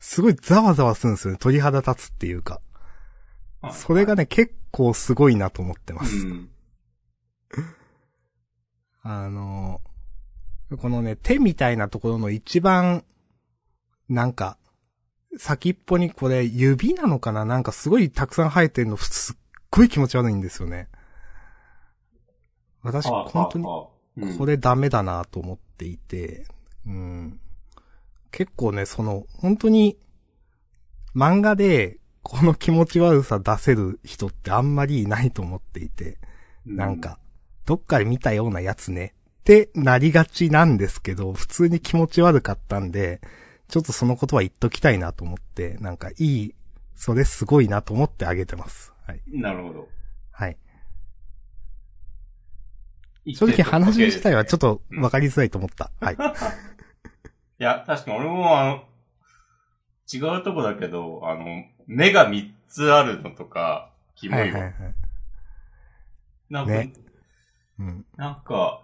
[0.00, 1.38] すごいザワザワするんですよね。
[1.40, 2.60] 鳥肌立つっていうか。
[3.72, 6.26] それがね、結構すごいなと思ってます。
[6.26, 6.50] うん。
[9.02, 9.80] あの、
[10.78, 13.04] このね、手みたいなところの一番、
[14.08, 14.58] なんか、
[15.38, 17.44] 先っぽにこれ指なのかな？
[17.44, 19.36] なんかすごいたくさん生えてるのすっ
[19.70, 20.88] ごい気持ち悪いんですよね。
[22.82, 26.46] 私、本当にこれダメだなと思っていて、
[26.86, 27.40] うん。
[28.30, 29.98] 結構ね、その、本当に、
[31.14, 36.18] 漫画で、この気持ち悪さ出せる人ってあんまりいないと思っていて、
[36.66, 37.18] なん、か、
[37.64, 43.20] どっかで見たようなやつね、ってなりがちなんですけど、普通に気持ち悪かったんで、
[43.68, 46.54] ちょっとそのことは言っときたいなと思って、なんかいい、
[46.94, 48.92] それすごいなと思ってあげてます。
[49.06, 49.20] はい。
[49.26, 49.88] なるほど。
[50.30, 50.56] はい。
[53.34, 55.90] 正直話自体はちょっとわかりづらいと思った。
[56.00, 56.14] はい。
[57.58, 58.84] いや、確かに俺もあの、
[60.12, 64.44] 違うとこだけど、あの、目が3つあるのとか、キモいわ。
[64.44, 64.74] はいはいはい。
[66.50, 66.92] なんか、ね
[67.78, 68.06] うん。
[68.16, 68.82] なんか、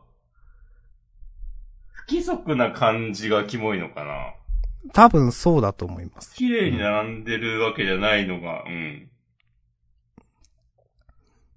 [1.91, 4.35] 不規則な感じがキモいのかな。
[4.93, 6.35] 多分そうだと思います。
[6.35, 9.11] 綺麗に並んでるわけじゃないのが、うん。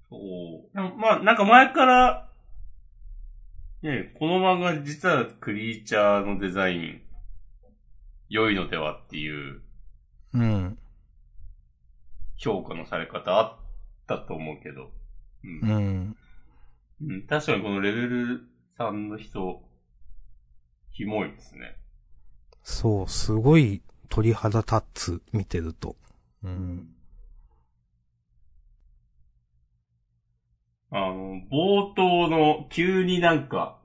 [0.10, 0.78] そう。
[0.98, 2.30] まあ、なんか前から、
[3.82, 7.02] ね、この漫画実はクリーチャーのデザイン、
[8.30, 9.62] 良いのではっていう
[10.34, 10.78] うん。
[12.38, 13.58] 評価のされ方あっ
[14.08, 14.91] たと思うけど。
[15.44, 16.17] うんうん。
[17.04, 19.64] うん、確かにこのレベル3の人、
[20.94, 21.78] キモいですね。
[22.64, 25.96] そう、すごい鳥肌立つ、見てると。
[26.44, 26.88] うん。
[30.92, 33.80] あの、冒頭の急になんか、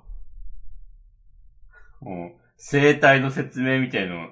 [2.00, 4.30] もう生態の説明みたいの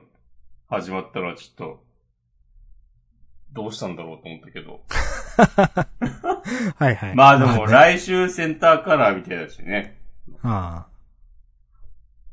[0.69, 1.85] 始まったのはちょっと、
[3.53, 4.81] どうしたんだろうと思ったけど。
[6.77, 7.15] はいはい。
[7.15, 9.99] まあでもね来週センターカラーみたいだしね。
[10.43, 10.87] あ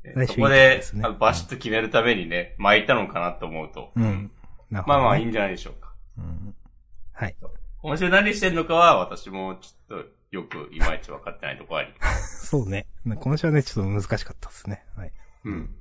[0.04, 0.82] 来週そこで
[1.20, 3.92] バシッと決めるためにね、巻いたのかなと思うと。
[3.96, 4.00] あ。
[4.00, 4.32] うん。
[4.70, 5.94] まあまあいいんじゃないでしょうか。
[6.18, 6.56] うん
[7.14, 7.36] はい。
[7.82, 11.94] 今週何してんのかは私もちょっとよくいまいち分かってないところあり。
[12.22, 12.88] そうね。
[13.20, 14.84] 今週はね、ちょっと難しかったですね。
[14.96, 15.12] はい。
[15.46, 15.76] うん。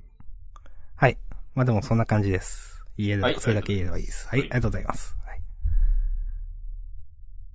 [0.95, 1.17] はい。
[1.55, 2.85] まあでもそんな感じです。
[2.97, 4.27] 言えれば、はいそれだけ言えればいいです。
[4.27, 4.39] はい。
[4.41, 5.17] はいありがとうございます。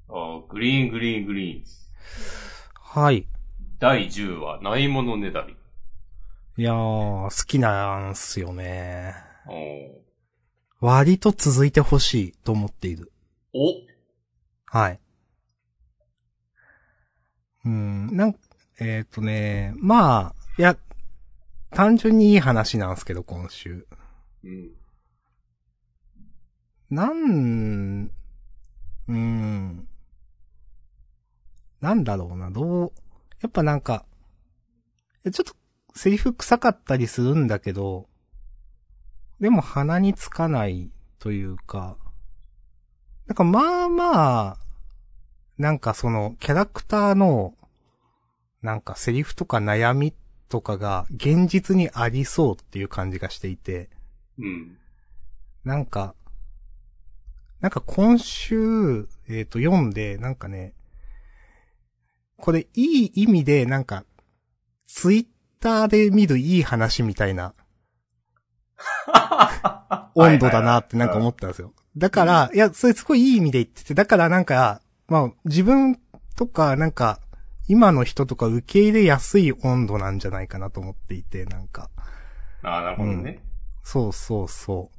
[0.09, 0.21] はい。
[0.21, 1.73] あーグリーングリーングリーンズ。
[2.75, 3.27] はい。
[3.79, 5.57] 第10話、ないものねだり。
[6.59, 9.15] いやー、好きなんすよね。
[9.47, 10.07] おー
[10.81, 13.11] 割と続いてほしいと思っている。
[13.55, 13.59] お
[14.67, 15.01] はい。
[17.65, 18.37] うん、なん、
[18.79, 20.77] えっ、とね、まあ、いや、
[21.71, 23.87] 単純にいい話なんですけど、今週。
[24.45, 24.71] うん。
[26.91, 28.11] なん、
[29.09, 29.89] うん、
[31.81, 32.93] なんだろうな、どう、
[33.43, 34.05] やっぱなんか、
[35.25, 35.55] えちょっと
[35.95, 38.09] セリフ臭かったりするんだけど、
[39.41, 41.97] でも鼻につかないというか、
[43.27, 44.59] なんかまあまあ、
[45.59, 47.55] なんかそのキャラクターの、
[48.63, 50.15] なんかセリフとか悩み
[50.49, 53.91] とかが現実にありそうっていう感じがしていて、
[54.39, 54.77] うん。
[55.65, 56.15] なんか、
[57.61, 60.75] なんか今週、えっ、と、読んで、なんかね、
[62.39, 64.05] これいい意味で、なんか、
[64.87, 65.27] ツイッ
[65.61, 67.55] ターで見るいい話みたいな
[70.15, 71.73] 温度だなってなんか思ったんですよ。
[71.97, 75.99] だから、いや、それすごいいい意味で言ってて、だからなんか、まあ、自分
[76.37, 77.21] とか、なんか、
[77.69, 81.91] 今の人とか受け入れやすい温度なんじゃないかなと思っていて、なんか。
[82.63, 83.43] ああ、なるほどね。
[83.83, 84.91] そうそうそ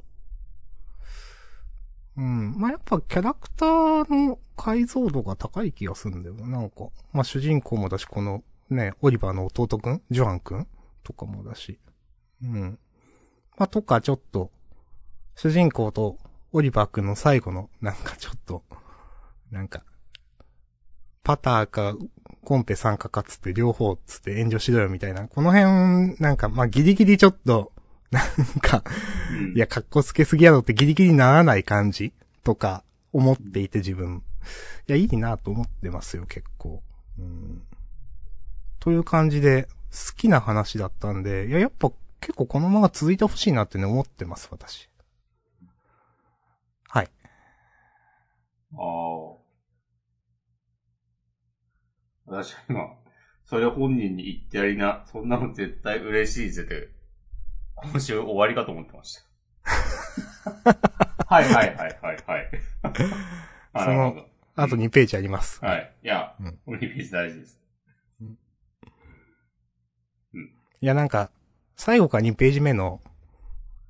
[2.18, 2.22] う。
[2.22, 2.56] ん。
[2.58, 6.48] まあ、やっぱキャラクターの解像度が高い気がするんだよな。
[6.48, 10.68] なんか、まあ、主人公もだし、このね、オリバーの弟くんジョアンくん
[11.04, 11.80] とかもだし。
[12.44, 12.80] うん。
[13.58, 14.52] まあ、とかちょっと、
[15.36, 16.18] 主人公と
[16.52, 18.64] オリバーくんの最後の、なんかちょっと、
[19.52, 19.84] なんか、
[21.24, 21.96] パターか、
[22.44, 25.28] コンペ参加かつって両方つって炎上しろよみたいな。
[25.28, 27.74] この辺、なんか、まあ、ギリギリちょっと、
[28.12, 28.26] なん
[28.62, 28.84] か、
[29.32, 34.24] うんいや、格好つけすぎやろってギリギリならない感じとか思っていて自分。
[34.88, 36.82] いや、いいなと思ってますよ、結構。
[37.20, 37.64] うん。
[38.80, 41.92] という感じで、好きな話だったんで、いや、やっぱ
[42.22, 44.90] 結構このまま続いてほしいなってね、思ってます、私。
[46.88, 47.10] はい。
[48.74, 49.48] ああ。
[52.26, 52.98] 私は今、
[53.46, 56.90] それ本人に言ってやりな、そんなの絶対嬉しいぜで、
[57.84, 59.24] 今週終わりかと思ってました。
[61.28, 62.50] はいはいはいはいはい。
[63.74, 65.64] あそのあと2ページあります。
[65.64, 65.94] はい。
[66.04, 67.60] いやうん、オリビス大事です。
[70.80, 71.32] いや、なんか、
[71.76, 73.02] 最後から2ページ目の、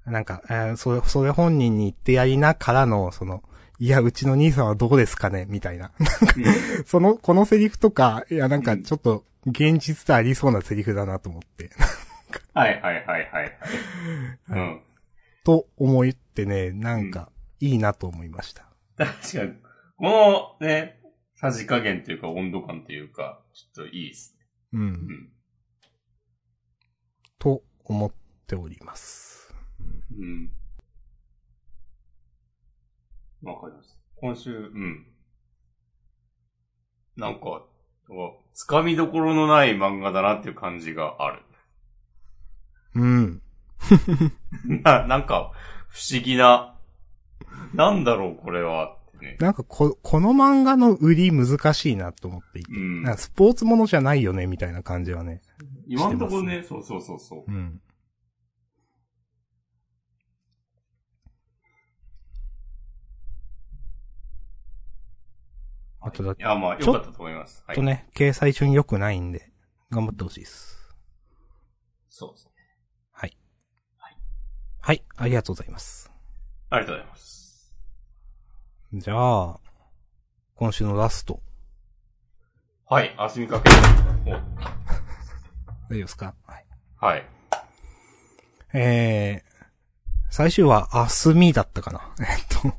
[0.05, 3.43] なんか、えーそれ、それ本人に言ってやりなからの、その、
[3.79, 5.45] いや、うちの兄さんはどうですかね？
[5.49, 5.91] みたいな。
[6.87, 11.69] その、このセリフとか、いや、なんかちょっと、現実でありそうなセリフだなと思って。
[12.53, 13.53] はいはいはいはいはい。
[14.49, 14.81] うん。
[15.43, 18.67] と思ってね、なんか、いいなと思いました。
[18.97, 19.53] 確かに、
[19.97, 20.99] このね、
[21.35, 24.45] さじ加減というか温度感というか、ちょっといいですね。
[24.73, 24.77] う。
[24.77, 25.29] うんん。
[27.39, 28.11] と思っ
[28.47, 29.53] ております。
[30.17, 30.51] うん。
[33.43, 33.99] わかります。
[34.15, 35.05] 今週、うん。
[37.15, 37.65] なんか、
[38.53, 41.43] つかみどころのない漫画だなっていう感じがある。
[42.97, 43.41] うん。
[44.83, 45.51] な、なんか、
[45.87, 46.75] 不思議な、
[47.73, 49.37] なんだろうこれはってね。
[49.39, 52.71] なんかこ、この漫画の売り難しいなと思っていて。
[52.71, 55.41] うんスポーツものじゃないよね、みたいな感じはね。
[55.87, 57.51] 今んところね、そうそうそうそう。
[57.51, 57.81] うん。
[65.99, 67.63] あとだいや、まあ、良かったと思います。
[67.67, 67.75] はい。
[67.75, 69.51] とね、掲載順良くないんで、
[69.91, 70.77] 頑張ってほしいです。
[72.09, 72.56] そうですね。
[74.87, 76.09] はい、ありがとうございます。
[76.69, 77.73] ありがとうございます。
[78.93, 79.59] じゃあ、
[80.55, 81.41] 今週のラスト、
[82.85, 83.75] はい、あすみかける。
[83.75, 84.39] 大丈
[85.89, 86.33] 夫ですか？
[86.45, 86.65] はい。
[87.01, 87.25] おはい。
[88.73, 89.65] えー、
[90.29, 92.73] 最終は、あすみだったかな えっと、フ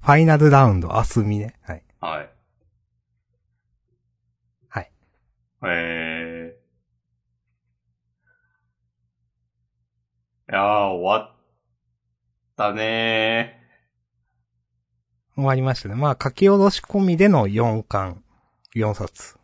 [0.00, 1.58] ァイナルラウンド、あすみね。
[1.60, 1.84] はい。
[2.00, 2.30] はい。
[4.70, 4.90] はい。
[5.64, 6.29] えー。
[10.50, 11.36] いやー、終わっ
[12.56, 13.56] たね
[15.36, 15.94] 終わりましたね。
[15.94, 18.24] まあ、書き下ろし込みでの4巻、
[18.74, 19.36] 4冊。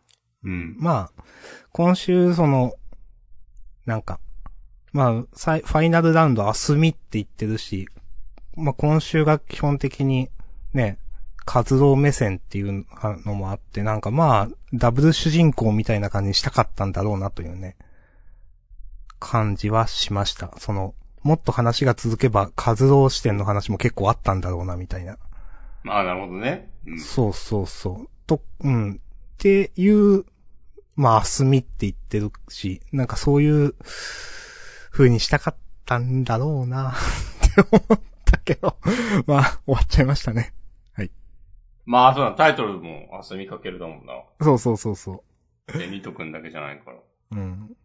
[0.44, 0.48] ー。
[0.48, 0.76] うん。
[0.80, 1.22] まあ、
[1.70, 2.74] 今週、その、
[3.84, 4.18] なんか、
[4.92, 7.86] まあ、ファイナルラウンド、あすみって言ってるし、
[8.56, 10.28] まあ、今週が基本的に、
[10.74, 10.98] ね、
[11.44, 12.84] 活動目線っていう
[13.24, 17.76] のもあって、なんかまあ、ダブル主人公みたいな感じにしたかったんだろうなというね、
[19.18, 20.52] 感じはしました。
[20.58, 25.18] その、もっと話が続けば、活動視点の話も結構あったんだろうな、みたいな。
[25.86, 26.70] あー、なるほどね。
[26.86, 27.00] うん。
[27.00, 28.08] そうそうそう。
[28.26, 28.92] と、うん。
[28.92, 28.96] っ
[29.38, 30.24] ていう、
[30.94, 33.74] まあ、あすみって言ってるし、なんかそういう
[34.90, 36.90] 風にしたかったんだろうな、
[37.44, 38.76] って思ったけど、
[39.26, 40.56] まあ、終わっちゃいましたね。
[41.86, 44.12] まあ、そうだ、タイトルもあすみかけるだもんな。
[44.42, 45.22] そうそうそうそ
[45.68, 46.96] で、ニトくんだけじゃないから。
[46.96, 47.02] う。
[47.30, 47.76] うん。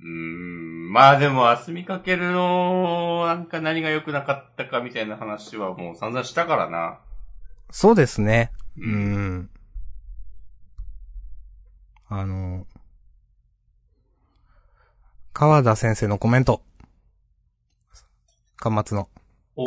[0.00, 0.92] うーん。
[0.92, 7.00] まあでも、あすみかけるの、なんか何が良くなかったかみたいな話はもう散々したからな。
[7.70, 8.52] そうですね。
[8.78, 8.86] うう。
[8.88, 9.50] ん。
[12.08, 12.66] あの、
[15.32, 16.62] 川田先生のコメント。
[18.56, 19.08] 端末の。
[19.56, 19.64] お、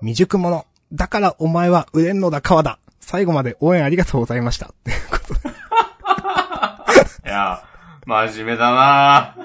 [0.00, 0.66] 未熟者。
[0.92, 2.78] だからお前は売れんのだ川田。
[3.00, 4.66] 最後まで応援ありがとうございました。
[4.66, 5.48] っていうことで。
[7.24, 7.64] いや、
[8.06, 9.36] 真面目だな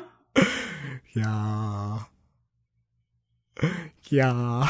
[1.15, 1.99] いやー。
[4.11, 4.65] いやー。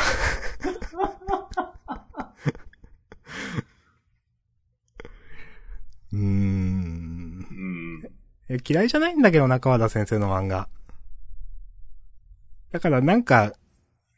[6.14, 8.02] うーんうん。
[8.50, 8.58] いや。
[8.66, 10.70] 嫌いじゃないんだけどな、川田先生の漫画。
[12.72, 13.54] だからなんか、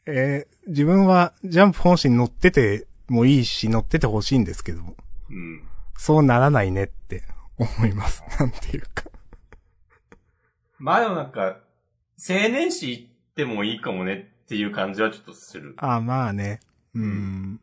[0.06, 4.80] えー自分はジャンプ本誌に載っててもいいし、載っててほしいんですけど、
[5.30, 5.62] うん。
[5.98, 7.24] そうならないねって
[7.58, 8.22] 思います。
[8.38, 9.04] なんていうか。
[10.84, 11.56] まあでもなんか、
[12.28, 15.74] 青年誌行ってもいいかもねっていう感じはちょっとする。
[15.78, 16.60] あまあね。
[16.94, 17.58] うん。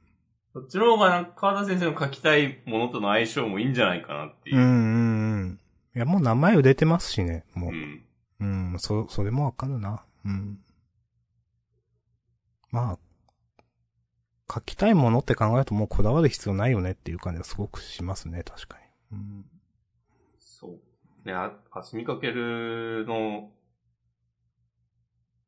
[0.53, 4.59] そっちの方がなんか川田先生の書きたいものとの相性もいいんじゃないかなっていうう。
[4.59, 5.59] んうんうん。
[5.95, 7.71] いや、もう名前売れてますしね、もう。
[7.73, 8.03] ん。
[8.39, 10.03] うん、そ、それもわかるな。
[10.25, 10.57] うん。
[12.71, 12.99] まあ、
[14.51, 18.79] 書きたいものって考えるともうこだわる必要ないよねっていう感じがすごくしますね、確か
[19.11, 19.17] に。
[19.19, 19.45] うん。
[21.25, 23.51] ね、あ、あすみかけるの、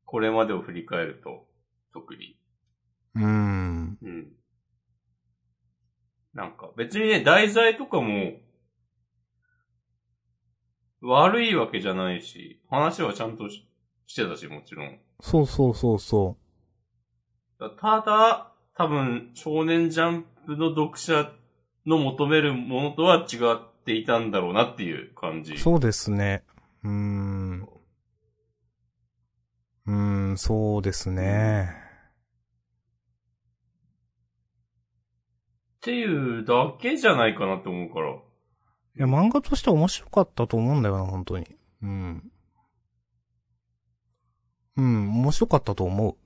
[0.04, 1.46] これまでを振り返ると、
[1.92, 2.38] 特に。
[3.14, 3.98] うん。
[4.02, 4.32] うん。
[6.32, 8.32] なんか、別にね、題材とかも、
[11.00, 13.68] 悪いわけじゃないし、話はちゃんとし
[14.06, 14.98] してたし、もちろん。
[15.20, 16.36] そうそうそうそ
[17.58, 17.68] た
[18.00, 21.32] だ、多分、少年ジャンプの読者
[21.86, 25.54] の求めるものとは違っていたんだろうなっていう感じ。
[25.54, 25.58] う。
[25.58, 26.42] そうですね。
[26.82, 27.68] うーん。
[29.86, 29.92] うー
[30.32, 31.70] ん、そうですね。
[35.76, 38.10] っていうだけじゃないかなって思うから。
[38.10, 38.16] い
[38.96, 41.46] や、漫画としては面白かったと思うんだよな、本当に。
[41.82, 42.30] うん。
[44.76, 46.16] うん、面白かったと思う。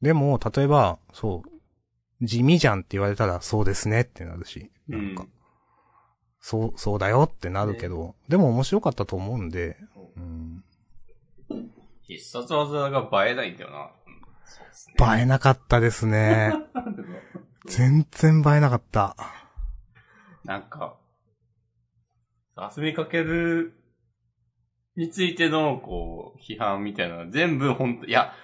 [0.00, 5.41] でも、例えば、そう、地味じゃんって言われたら、そうですねってなるし、なんか、うん
[6.42, 9.76] そう、そうだよってなるけど、でも面白かったと思うんで、
[10.16, 10.64] うん。
[12.02, 13.90] 必殺技が映えないんだよな。
[15.06, 15.18] ね。
[15.20, 16.52] 映えなかったですね。
[17.66, 19.16] 全然映えなかった。
[20.44, 20.98] なんか、
[22.76, 23.74] 遊びかける
[24.96, 28.34] についての、こう、批判みたいなのは全部本当いや、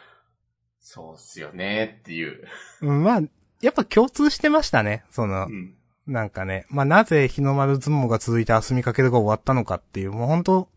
[0.78, 2.46] そうっすよねっていう。
[2.80, 3.22] うん、まあ、
[3.61, 5.05] やっぱ共通してましたね。
[5.11, 5.77] そのう、ん。
[6.09, 10.68] なんかね、まあ、なぜ日の丸相撲が続いて遊びかけるが終わったのかっていう、もう本当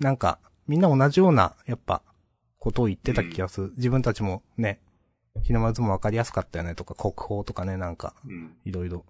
[0.00, 2.02] なんか、みんな同じような、やっぱ、
[2.58, 3.72] ことを言ってた気がする。
[3.76, 4.80] 自分たちもね、
[5.42, 8.56] 日の丸相撲わかりやすかったよねとか、国宝とかね、なんか、うん。
[8.64, 9.04] いろいろ。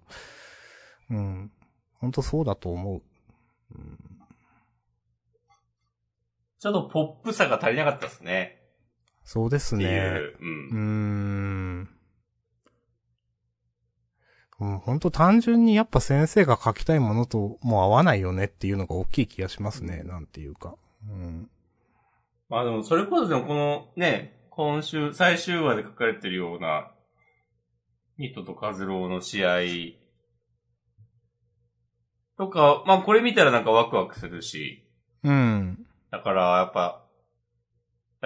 [1.09, 1.51] うん。
[1.99, 3.01] 本当そうだと思う。
[3.71, 3.97] うん、
[6.59, 8.59] ちょっとポップさが足りなかったですね。
[9.23, 9.85] そうですね。
[9.85, 9.89] う。
[9.89, 10.37] う。
[10.41, 10.77] うんー
[11.83, 11.98] ん。
[14.59, 20.75] うん、本当単純にやっぱ先生が書きたいものともう合わないよねっていうのが大きい気がしますね、なんていうか。
[21.07, 21.49] うん。
[22.49, 26.91] まあでも、それこそでもこのね、今週、最終話で書かれてるような、
[28.17, 29.59] ミトとカズローの試合
[32.37, 34.85] とか、まあこれ見たらなんかワクワクするし、
[35.23, 35.85] うん。
[36.11, 37.05] だからやっぱ、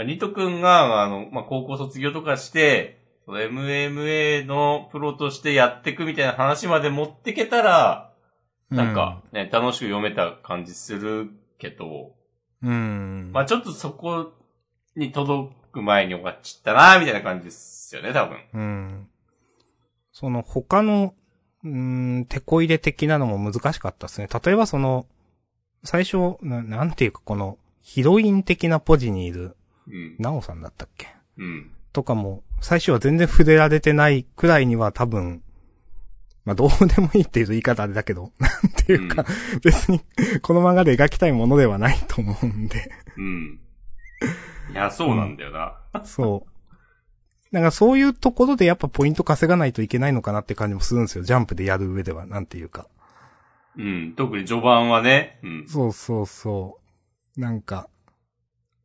[0.03, 8.13] ニト君が、あの、まあ高校卒業とかして、MMA のプロとしてやっていくみたいな話まで持ってけたら、
[8.69, 12.15] なんかね、楽しく読めた感じするけど、
[12.61, 13.31] うん。
[13.33, 14.33] まあちょっとそこ
[14.95, 18.37] に届く前に終わっちゃったな、みたいな感じですよね、多分。
[18.53, 19.07] うん。
[20.11, 21.13] その他の、
[21.63, 24.27] うーん、手こ入れ的なのも難しかったですね。
[24.43, 25.05] 例えばその、
[25.83, 29.55] 最初、ななんていうかこの、ヒロイン的なポジにいる、
[29.87, 30.15] うん。
[30.19, 31.07] ナオさんだったっけ？
[31.37, 31.71] うん。
[31.91, 35.43] とかも、最初は全然触れられてないくらいには多分、
[36.45, 39.25] まあどうでもいいっていう言い方あれだけど、 なんていうか、
[39.61, 39.99] 別に
[40.41, 43.59] この漫画で描きたいものではないと思うんで、うん。
[44.71, 45.77] いや、そうなんだよな。
[46.05, 46.53] そう。
[47.53, 51.23] だからそういうところでやっぱポイント稼がないといけないのかなって感じもするんですよ。
[51.25, 52.87] ジャンプでやる上では、なんていうか。
[53.77, 54.13] うん。
[54.15, 55.39] 特に序盤はね。
[55.43, 55.67] うん。
[55.67, 56.79] そうそうそ
[57.37, 57.39] う。
[57.39, 57.89] なんか、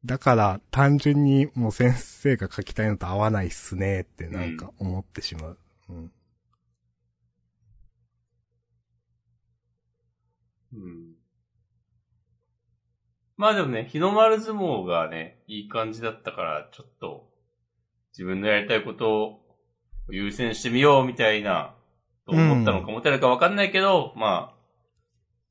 [0.04, 5.58] だから単純にもう先生が書きたいのと合わないっすねってなんか思ってしまう。
[5.88, 6.12] うん。
[10.72, 11.18] うん。
[13.36, 17.28] まあでもね、日の丸相撲がね、いい感じだったから、ちょっと、
[18.12, 19.40] 自分のやりたいことを
[20.10, 21.74] 優先してみようみたいな、
[22.26, 24.58] と思ったのか思ってないかわかんないけど、まあ、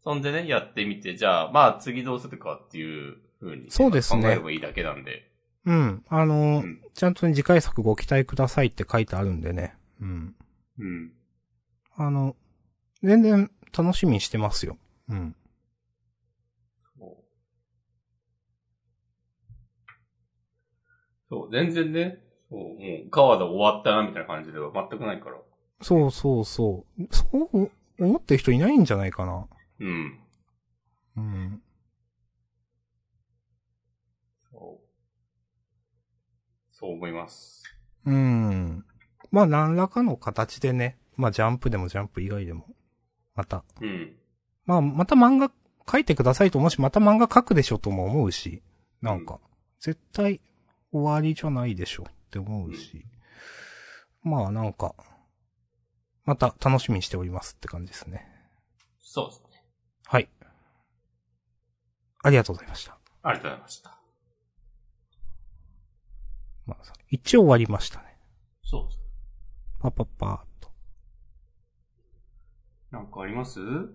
[0.03, 5.31] そんでね、やってみて、じゃあ、まあ次どうするかっていう風に、そうですね考えればいいだけなんで。
[5.65, 6.05] うん。
[6.07, 9.75] あのーうんちゃんとね次回作ご期待くださいって書いてあるんでね。
[10.01, 10.35] うん。
[10.79, 11.13] うん。
[11.95, 12.35] あの、
[13.03, 14.77] 全然楽しみにしてますよ。
[15.09, 15.35] うん。
[16.97, 17.23] そう。
[21.29, 22.17] そう、全然ね、
[22.49, 22.75] そう、も
[23.05, 25.37] う、川田終わったな、みたいな感じでは全くないから。
[25.81, 27.07] そうそうそう。
[27.11, 29.47] そう思ってる人いないんじゃないかな。
[29.79, 30.19] うん。
[31.17, 31.61] うん。
[34.51, 34.87] そう。
[36.79, 37.63] そう思います。
[38.05, 38.85] うん。
[39.31, 42.67] まあ何らかの形でね、まあジャンプでもジャンプ以外でも、
[43.33, 43.63] また。
[43.81, 44.15] うん。
[44.67, 45.51] まあまた漫画
[45.91, 48.61] 書いてくださいと思うし、また漫画書くでしょとも思うし、
[49.01, 49.39] なんか、
[49.79, 50.39] 絶対
[50.91, 53.07] 終わりじゃないでしょって思うし、
[54.21, 54.93] まあなんか、
[56.25, 58.27] また楽しみにしておりますって感じですね。
[58.99, 59.63] そうですね。
[60.05, 60.29] はい。
[62.21, 62.99] ありがとうございました。
[63.23, 63.96] ありがとうございました。
[66.67, 68.17] まあ、一応終わりましたね。
[68.63, 69.03] そうですね。
[69.79, 70.71] パパパーっと。
[72.91, 73.59] なんかあります？
[73.61, 73.93] う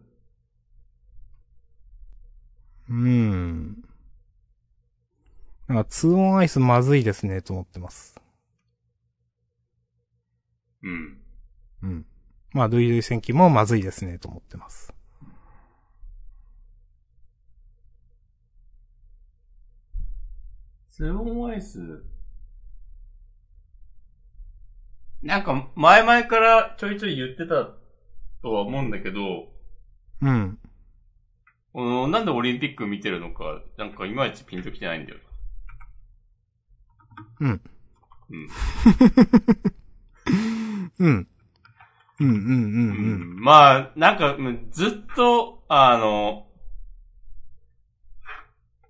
[2.89, 3.85] ーん。
[5.69, 8.21] なんか、ツーオンアイスまずいですね、と思ってます。
[10.83, 11.23] うん。
[11.83, 12.07] うん。
[12.53, 14.93] まあ、ルイルイ戦記もまずいですね、と思ってます。
[20.89, 22.05] ツーオンアイス。
[25.23, 27.69] なんか、前々からちょいちょい言ってた
[28.43, 29.49] とは思うんだけど、
[30.21, 30.59] うん。
[31.75, 35.19] うんなんでオリンピック見てるのか、なんかいまいちピンときてないんだよ
[37.41, 37.61] うん。
[38.31, 38.49] うん。
[40.99, 41.29] うん。
[42.21, 42.31] うんうんうんうう
[43.17, 43.37] ん。
[43.37, 46.47] んまあ、なんか、うんずっと、あの、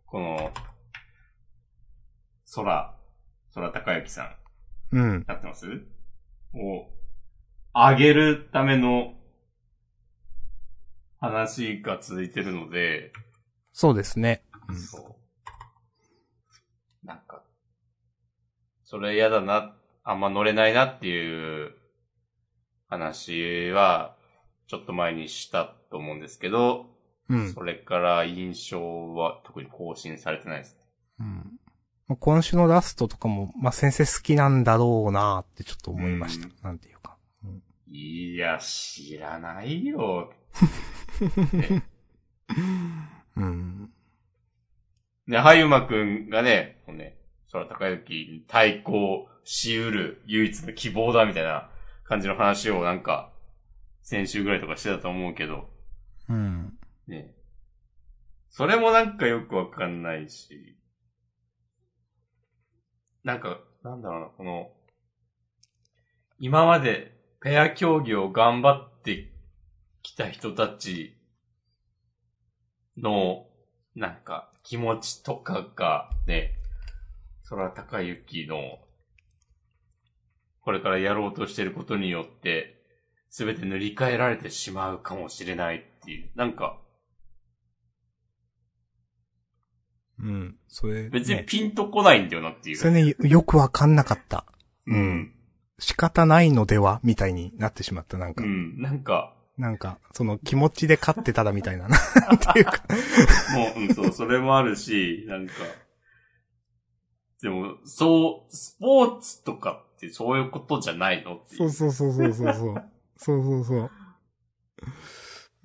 [0.06, 0.52] この、
[2.54, 2.94] 空、
[3.54, 4.36] 空高之さ
[4.92, 5.24] ん、うん。
[5.26, 5.66] なってます？
[6.54, 6.86] を、
[7.74, 9.14] 上げるための
[11.18, 13.12] 話が続いてるので、
[13.72, 14.44] そうですね。
[14.68, 17.06] うんそう。
[17.06, 17.42] なんか、
[18.84, 19.74] それ嫌だな、
[20.04, 21.74] あんま乗れないなっていう
[22.88, 24.16] 話は、
[24.66, 26.90] ちょっと前にしたと思うんですけど、
[27.28, 27.54] うん。
[27.54, 30.76] それから印象は特に更新されてないです。
[31.18, 31.58] うん
[32.08, 36.46] 今週のラストとかも、まあ、先生好きなんだろうなってちょっと思いました。
[36.46, 37.16] うんなんていうか。
[37.44, 37.62] うん
[37.94, 40.32] いや、知らないよ。
[43.36, 43.92] うん。
[45.28, 47.18] で、はゆまくんがね、こうね、
[47.52, 51.70] 空高之に対抗しうる唯一の希望だみたいな
[52.04, 53.30] 感じの話をなんか、
[54.00, 55.68] 先週ぐらいとかしてたと思うけど、
[56.30, 56.78] うん。
[57.06, 57.34] ね。
[58.48, 60.76] それもなんかよくわかんないし、
[63.24, 64.70] なんか、なんだろうな、この、
[66.38, 69.32] 今までペア競技を頑張って
[70.02, 71.16] きた人たち
[72.96, 73.46] の、
[73.94, 76.54] なんか、気持ちとかがね、
[77.48, 78.78] 空高雪の、
[80.60, 82.80] これからやろうとしてることによって、
[83.28, 86.78] すべて塗り替えられてしまうかもしれないっていう、なんか、
[90.22, 90.56] うん。
[90.68, 92.76] それ、ね、別にピンとこないんだよなっていう。
[92.76, 94.46] それね、よくわかんなかった。
[94.86, 95.32] うん。
[95.78, 98.18] 仕方ないのではみたいになってしまった。
[98.18, 98.80] なんか、うん。
[98.80, 101.88] なんか、なんか、その気持ちで勝ってたらみたいな。
[101.88, 101.96] な
[102.34, 102.82] んていうか。
[103.54, 105.52] もう、うん、そう、それもあるし、なんか、
[107.42, 112.90] でも、そう、スポーツとかってそういうことじゃないのっていそうそうそうそうそうそう。
[113.16, 113.90] そうそうそう。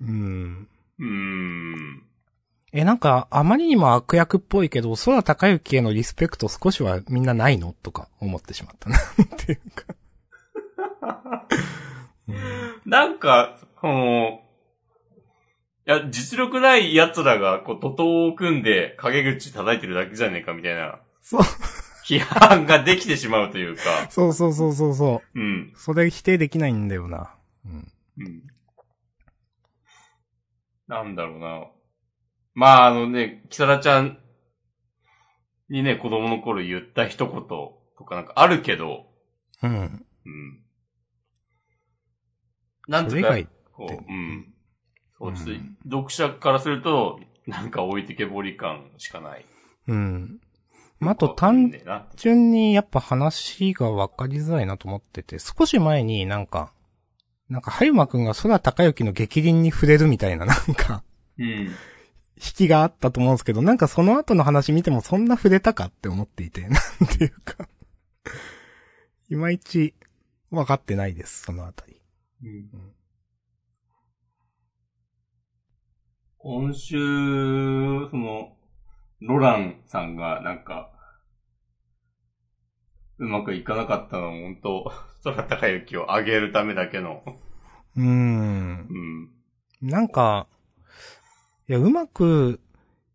[0.00, 0.68] うん。
[0.98, 2.07] うーん。
[2.72, 7.74] え、なんか、あまりにも悪役っぽいけど、空高之へのリスペクト少しはみんなないの？
[7.82, 8.96] とか思ってしまったな。
[8.98, 9.00] っ
[9.38, 11.44] ていうか。
[12.28, 12.36] う ん
[12.84, 14.42] なんか、この、
[15.86, 21.40] いや、実力ない奴らが、こう、徒党を組んで、陰口叩いてるだけじゃねえか、みたいな、そう、
[22.06, 25.40] 批判ができてしまうというか、 そうそうそうそうそう。
[25.40, 25.72] うん。
[25.76, 27.34] それ否定できないんだよな。
[27.64, 27.92] うん。
[28.18, 28.42] うん。
[30.86, 31.66] なんだろうな。
[32.58, 34.18] まあ、あのね、キサラちゃん
[35.70, 39.06] にね、子供の頃言った一言とかなんかあるけど、
[39.62, 39.70] うん。
[39.70, 40.64] うん。
[42.88, 44.52] なんとかそれ以外、こう、うん。
[45.16, 49.44] そう、ちょっとうん読者からすると、なんか置いてけぼり感しかない。
[49.86, 50.40] うん。
[50.98, 51.72] まあ、あと単
[52.16, 56.72] 純にやっぱ話が分かりづらいなと思ってて、少し前になんか、
[57.48, 61.04] なんか、はゆまくんが空高之の激鱗に触れるみたいななんか、
[61.38, 61.70] うん。
[62.38, 67.68] 引きがあったと思うんですけど、なんかその後の話見てもそんな触れたかって思っていて、 なんていうか、
[69.28, 69.94] いまいち
[70.50, 72.00] 分かってないです、そのあたり。
[72.42, 72.92] うん
[76.40, 76.96] 今週、
[78.10, 78.56] その、
[79.20, 80.92] ロランさんがなんか、
[83.18, 84.92] うまくいかなかったのは本当
[85.24, 87.24] 空高雪を上げるためだけの、
[87.96, 88.88] うーん。
[89.82, 89.88] うん。
[89.88, 90.46] なんか、
[91.68, 92.60] いや、うまく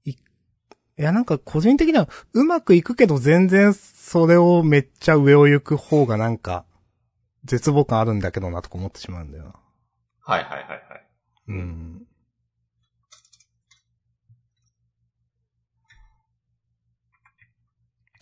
[0.05, 0.15] い、い
[0.95, 6.65] や、なんか個人的には、うまくいくけど全然それをめっちゃ上を行く方がなんか、
[7.45, 9.55] 絶望感あるんだけどなとか思ってしまうんだよな。
[10.21, 11.07] はいはいはいはい。
[11.47, 12.05] うん。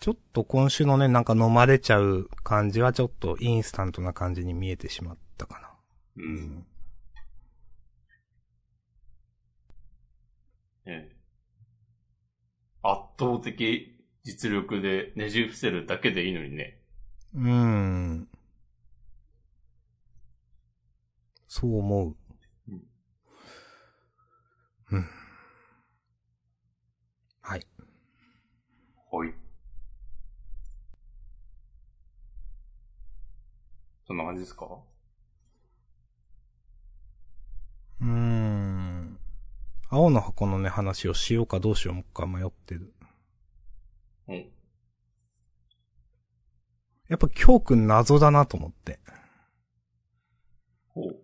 [0.00, 5.70] ちょっと今週のね、なんか飲まれちゃう感じはちょっとインスタントな感じに見えてしまったかな。
[6.16, 6.66] うん。
[10.86, 11.22] ええ圧
[12.82, 16.78] 倒的実力でねじ伏せるだけでいいのにね。
[17.34, 18.28] うーん。
[21.46, 22.16] そう思う。
[22.68, 22.82] うん
[24.92, 25.06] うん。
[27.40, 27.66] はい。
[29.10, 29.34] はい。
[34.06, 34.66] そんな感じですか？
[38.00, 38.51] うーん。
[39.94, 42.94] 青の箱のね、話をしようかどうしようか迷ってる。
[44.26, 44.36] うん。
[47.10, 49.00] やっぱ京くん謎だなと思って。
[50.88, 51.20] ほう。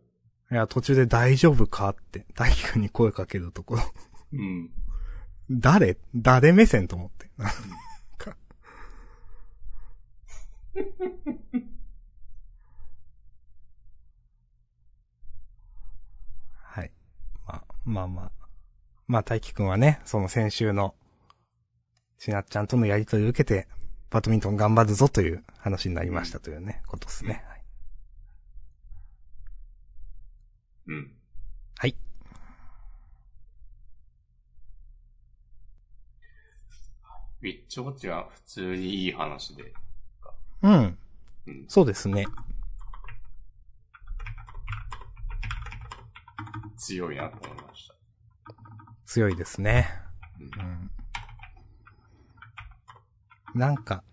[0.51, 3.83] いや、途中で大丈夫かって、大輝くんに声かけるところ。
[4.35, 4.71] うん。
[5.51, 5.97] 誰？
[6.15, 7.31] 誰目線と思って。
[7.39, 7.49] なん
[8.19, 8.37] か
[17.87, 18.25] まあまあ。
[18.25, 18.38] まあ、
[19.09, 20.95] 大輝くんはね、その先週の、
[22.19, 23.67] しなっちゃんとのやりとりを受けて、
[24.11, 27.43] バドミントン頑張るぞという話になりましたというね、ことですね。
[27.49, 27.63] はい。
[30.89, 31.13] うん。
[31.79, 31.97] はい。
[37.41, 39.73] ウィッチウォッチは普通にいい話で。
[40.63, 40.99] うん。
[41.47, 41.65] うん。
[41.67, 42.27] そうですね。
[46.77, 47.98] 強いなと思いました。
[49.09, 49.89] 強いですね。
[50.39, 50.49] うんう
[53.57, 53.59] ん。
[53.59, 54.05] なんか、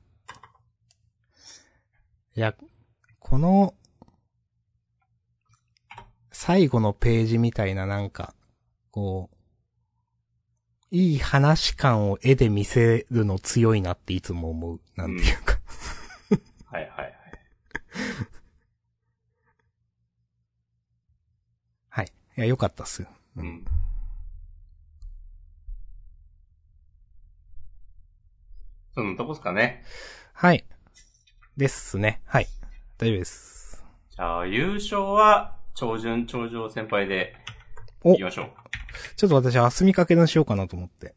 [2.34, 2.56] いや、
[3.20, 3.74] この、
[6.32, 8.34] 最後のページみたいななんか、
[8.90, 9.36] こう、
[10.92, 14.82] いい話感を絵で見せるの強いなっていつも思う。
[14.96, 15.60] なんていうか。
[16.68, 17.14] はいはいはい。
[21.90, 22.06] はい。
[22.38, 23.10] いや、よかったっすよ。
[23.36, 23.66] うん。
[28.96, 29.84] そのとこっすかね。
[30.32, 30.64] はい。
[31.58, 32.22] ですね。
[32.26, 32.48] はい。
[32.98, 33.84] 大丈夫です。
[34.10, 37.36] じゃあ、優勝は、超順頂上先輩で、
[38.04, 38.52] お行きましょう。
[39.18, 41.14] ちょっと私、あすみかけのしようかなと思って。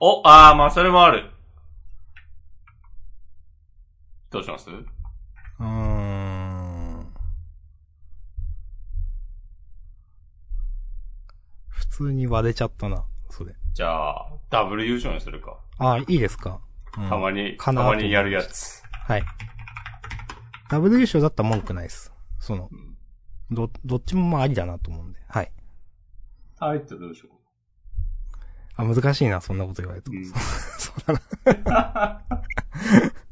[0.00, 1.30] お、あー、まあ、それもある。
[4.30, 4.68] どうします？
[4.68, 7.14] うーん。
[11.68, 13.54] 普通に割れちゃったな、それ。
[13.72, 15.60] じゃあ、ダブル優勝にするか。
[15.78, 16.60] あ、いいですか、
[16.98, 18.82] うんたまに、たまにやるやつ。
[19.06, 19.22] はい。
[20.68, 22.12] ダブル優勝だったら文句ないです。
[22.38, 22.96] そのう、ん。
[23.50, 25.20] ど、どっちもまあありだなと思うんで。
[25.28, 25.52] はい。
[26.58, 27.30] タイトルどうしよ
[28.76, 30.12] あ、難しいな、そんなこと言われると。
[30.12, 30.14] う。
[30.14, 30.24] うん。
[30.78, 31.20] そうだ
[31.64, 32.22] な。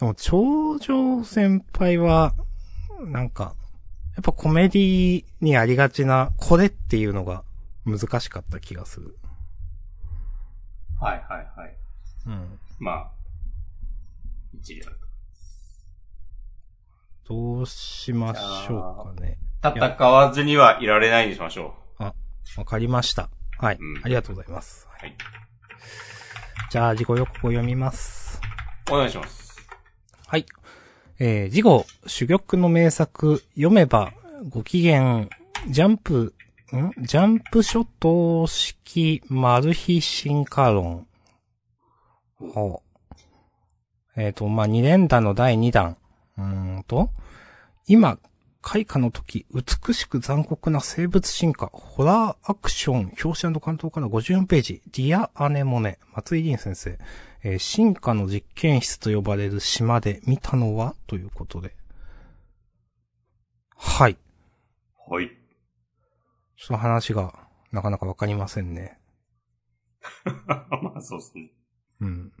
[0.00, 2.34] でも、頂上先輩は、
[3.00, 3.54] なんか、
[4.16, 7.44] やっぱコメディにありがちな、これっていうのが
[7.84, 9.18] 難しかった気がする。
[11.00, 11.76] はいはいはい。
[12.26, 12.58] うん。
[12.78, 13.10] まあ、
[14.52, 14.96] 一理ある
[17.24, 17.34] と。
[17.34, 19.38] どうしましょうかね。
[19.62, 21.74] 戦わずにはいられないにしましょ
[22.56, 23.30] わかりました。
[23.58, 24.88] はい、うんありがとうございます。
[24.90, 24.92] う。
[25.00, 25.16] はい。
[26.70, 28.40] じゃあ、自己予告を読みます。
[28.90, 29.56] お願いします。
[30.26, 30.46] はい。
[31.18, 34.12] えー、次号、珠玉の名作、読めば、
[34.48, 35.28] ご機嫌、
[35.68, 36.34] ジャンプ、
[36.76, 36.92] ん？
[36.98, 41.06] ジャンプ諸島式マル秘進化論。
[42.38, 42.82] ほ
[44.16, 44.20] う。
[44.20, 45.96] えっ、と、まあ、二連弾の第二弾。
[46.38, 47.10] うんと、
[47.86, 48.18] 今、
[48.62, 56.98] 開花の時、美しく残酷な生物進化、ホラーアクション、表紙関東から54ページ、ディア・アネモネ、松井凛先生。
[57.42, 60.94] えー進化の実験室と呼ばれる島で見たのは？
[61.06, 61.74] ということで。
[63.76, 64.18] はい。
[65.08, 65.39] はい。
[66.62, 67.32] その話が
[67.72, 68.98] なかなかわかりませんね。
[70.46, 71.50] まあ、そうですね。
[72.00, 72.32] うん。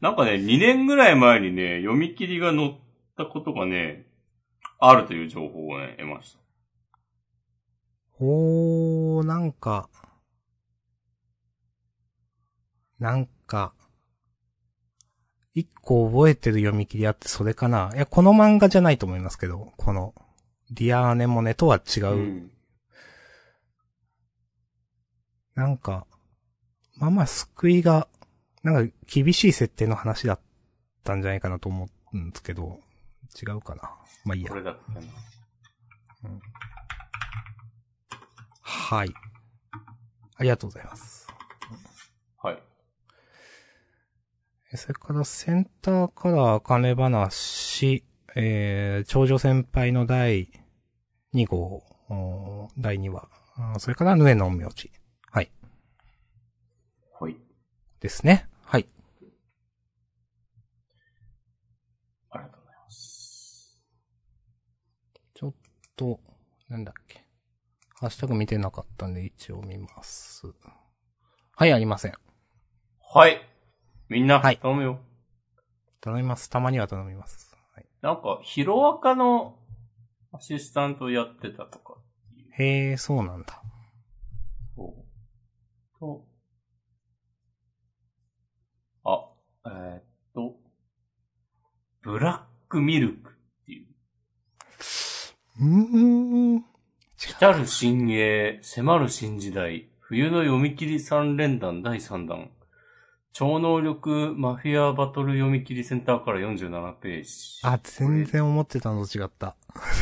[0.00, 2.74] なんかね、2年ぐらい前にね、読み切りが載っ
[3.16, 4.06] たことがね、
[4.78, 6.38] あるという情報をね、得ました。
[8.18, 9.90] おー、なんか、
[12.98, 13.74] なんか、
[15.54, 17.90] 一個覚えてる読み切りあってそれかな。
[17.94, 20.14] いや、この漫画じゃないと思いますけど、この、
[20.70, 22.06] ディアーネモネとは違う。
[22.08, 22.50] うん。
[25.54, 26.06] なんか、
[26.96, 28.08] まあまあ救いが、
[28.62, 30.40] なんか厳しい設定の話だっ
[31.04, 32.80] たんじゃないかなと思うんですけど、
[33.40, 33.82] 違うかな。
[34.24, 34.56] まあいいやこ。
[34.56, 35.06] れだったかな。
[38.62, 39.14] はい。
[40.36, 41.26] ありがとうございます。
[42.42, 42.62] はい。
[44.72, 48.04] えそれからセンターカラー金話、
[48.36, 50.48] えー、頂上先輩の第
[51.34, 51.82] 2号、
[52.78, 53.28] 第2話、
[53.78, 54.90] それからヌエの陰陽師。
[55.30, 55.50] はい。
[57.20, 57.36] はい。
[58.00, 58.48] ですね。
[58.64, 58.88] はい。
[62.30, 63.82] ありがとうございます。
[65.34, 65.54] ちょっ
[65.96, 66.20] と、
[66.68, 67.24] なんだっけ。
[68.00, 70.46] ハッシュタグ見てなかったんで一応見ます。
[71.56, 72.12] はい、ありません。
[73.02, 73.42] はい。
[74.08, 75.00] みんな、はい頼むよ。
[76.00, 76.48] 頼みます。
[76.48, 77.54] たまには頼みます。
[77.74, 79.58] はい、なんか、ヒロアカの
[80.32, 82.52] アシスタントやってたとかっていう。
[82.52, 83.62] へえ、そうなんだ。
[84.76, 85.98] そう。
[85.98, 86.24] と、
[89.04, 89.28] あ、
[89.66, 90.02] えーっ
[90.34, 90.56] と、
[92.02, 93.86] ブラックミルクっていう。
[95.60, 96.64] うーん。
[97.16, 102.50] 来たる新鋭、迫る新時代、冬の読み切り三連弾第3弾。
[103.32, 107.30] 超能力マフィアバトル読み切りセンターから47ページ。
[107.62, 109.56] あ、全然思ってたのと違った。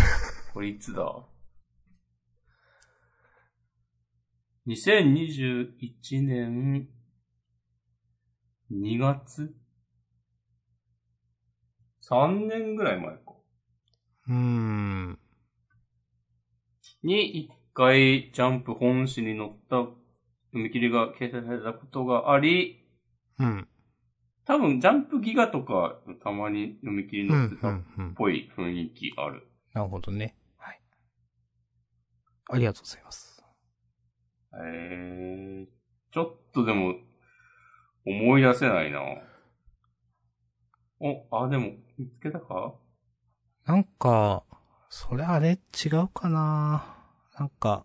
[0.55, 1.27] これいつだ
[4.66, 6.89] ?2021 年
[8.70, 9.55] 2月
[12.09, 13.20] ?3 年ぐらい前か。
[14.29, 15.18] うーん。
[17.03, 19.95] に一回ジャンプ本誌に載った読
[20.53, 22.86] み切りが掲載されたことがあり、
[23.39, 23.68] うん。
[24.45, 28.14] 多分ジャンプギガとかたまに読み切りうん、う載ってたっん、うん。
[28.14, 29.47] ぽい雰囲気ある。
[29.74, 30.37] なるほどね。
[30.57, 30.80] はい。
[32.51, 33.45] ありがとうございます。
[34.55, 35.66] えー、
[36.12, 36.95] ちょっとでも、
[38.07, 39.01] 思い出せないな。
[41.01, 42.74] お、あ、でも、見つけたか？
[43.66, 44.45] なんか、
[44.89, 46.97] それあれ違うかな
[47.39, 47.84] なんか、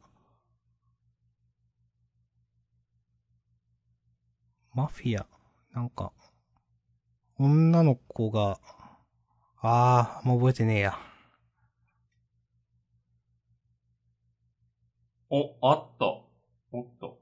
[4.74, 5.26] マフィア、
[5.74, 6.12] なんか、
[7.38, 8.60] 女の子が、
[9.62, 11.00] あー、もう覚えてねえや。
[15.30, 16.06] お、あった。
[16.74, 17.20] おっと。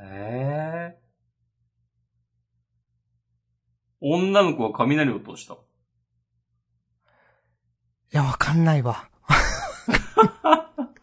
[0.00, 0.98] ええ
[4.00, 5.54] 女の子は雷を落とした。
[5.54, 5.56] い
[8.12, 9.08] や、わかんないわ。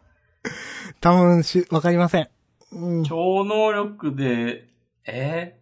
[0.99, 2.34] 多分し、わかりません。
[2.75, 3.03] うん。
[3.05, 4.67] 超能力で、
[5.05, 5.57] え？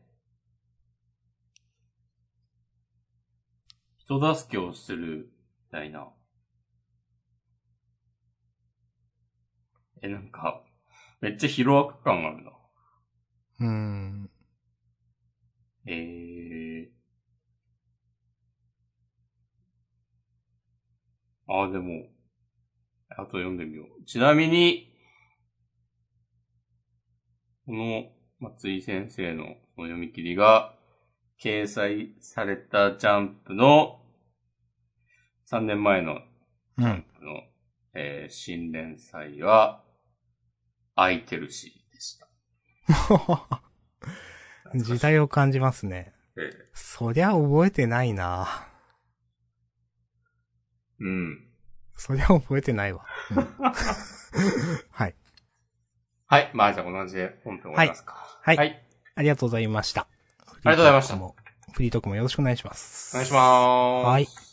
[4.00, 5.32] ー、人助けをする、
[5.66, 6.08] みたいな。
[10.02, 10.64] え、なんか、
[11.22, 12.52] めっちゃヒロアカ感あるな。
[13.60, 14.30] うん。
[15.86, 16.90] えー。
[21.48, 22.08] あ、でも、
[23.10, 24.04] あと読んでみよう。
[24.06, 24.93] ちなみに、
[27.66, 28.06] この
[28.40, 30.74] 松井先生の読み切りが
[31.42, 34.00] 掲載されたジャンプの
[35.50, 36.20] 3年前の
[36.78, 37.06] うん。
[37.22, 37.42] の、
[37.94, 39.84] えー新連載は、
[40.96, 42.28] 空いてるしでした。
[44.76, 46.14] 時代を感じますね。
[46.36, 48.68] えーそりゃ覚えてないな
[51.00, 51.48] うん。
[51.96, 53.06] そりゃ覚えてないわ。
[53.32, 53.44] うん
[54.92, 55.16] はい。
[56.34, 56.50] はい。
[56.54, 58.14] まあじゃあこんな感じで本編終わりますか。
[58.42, 58.82] はいはい。
[59.16, 60.02] ありがとうございました。
[60.02, 61.16] ありがとうございました
[61.74, 63.16] フリートークもよろしくお願いします。
[63.16, 64.08] お願いします。
[64.08, 64.53] はい。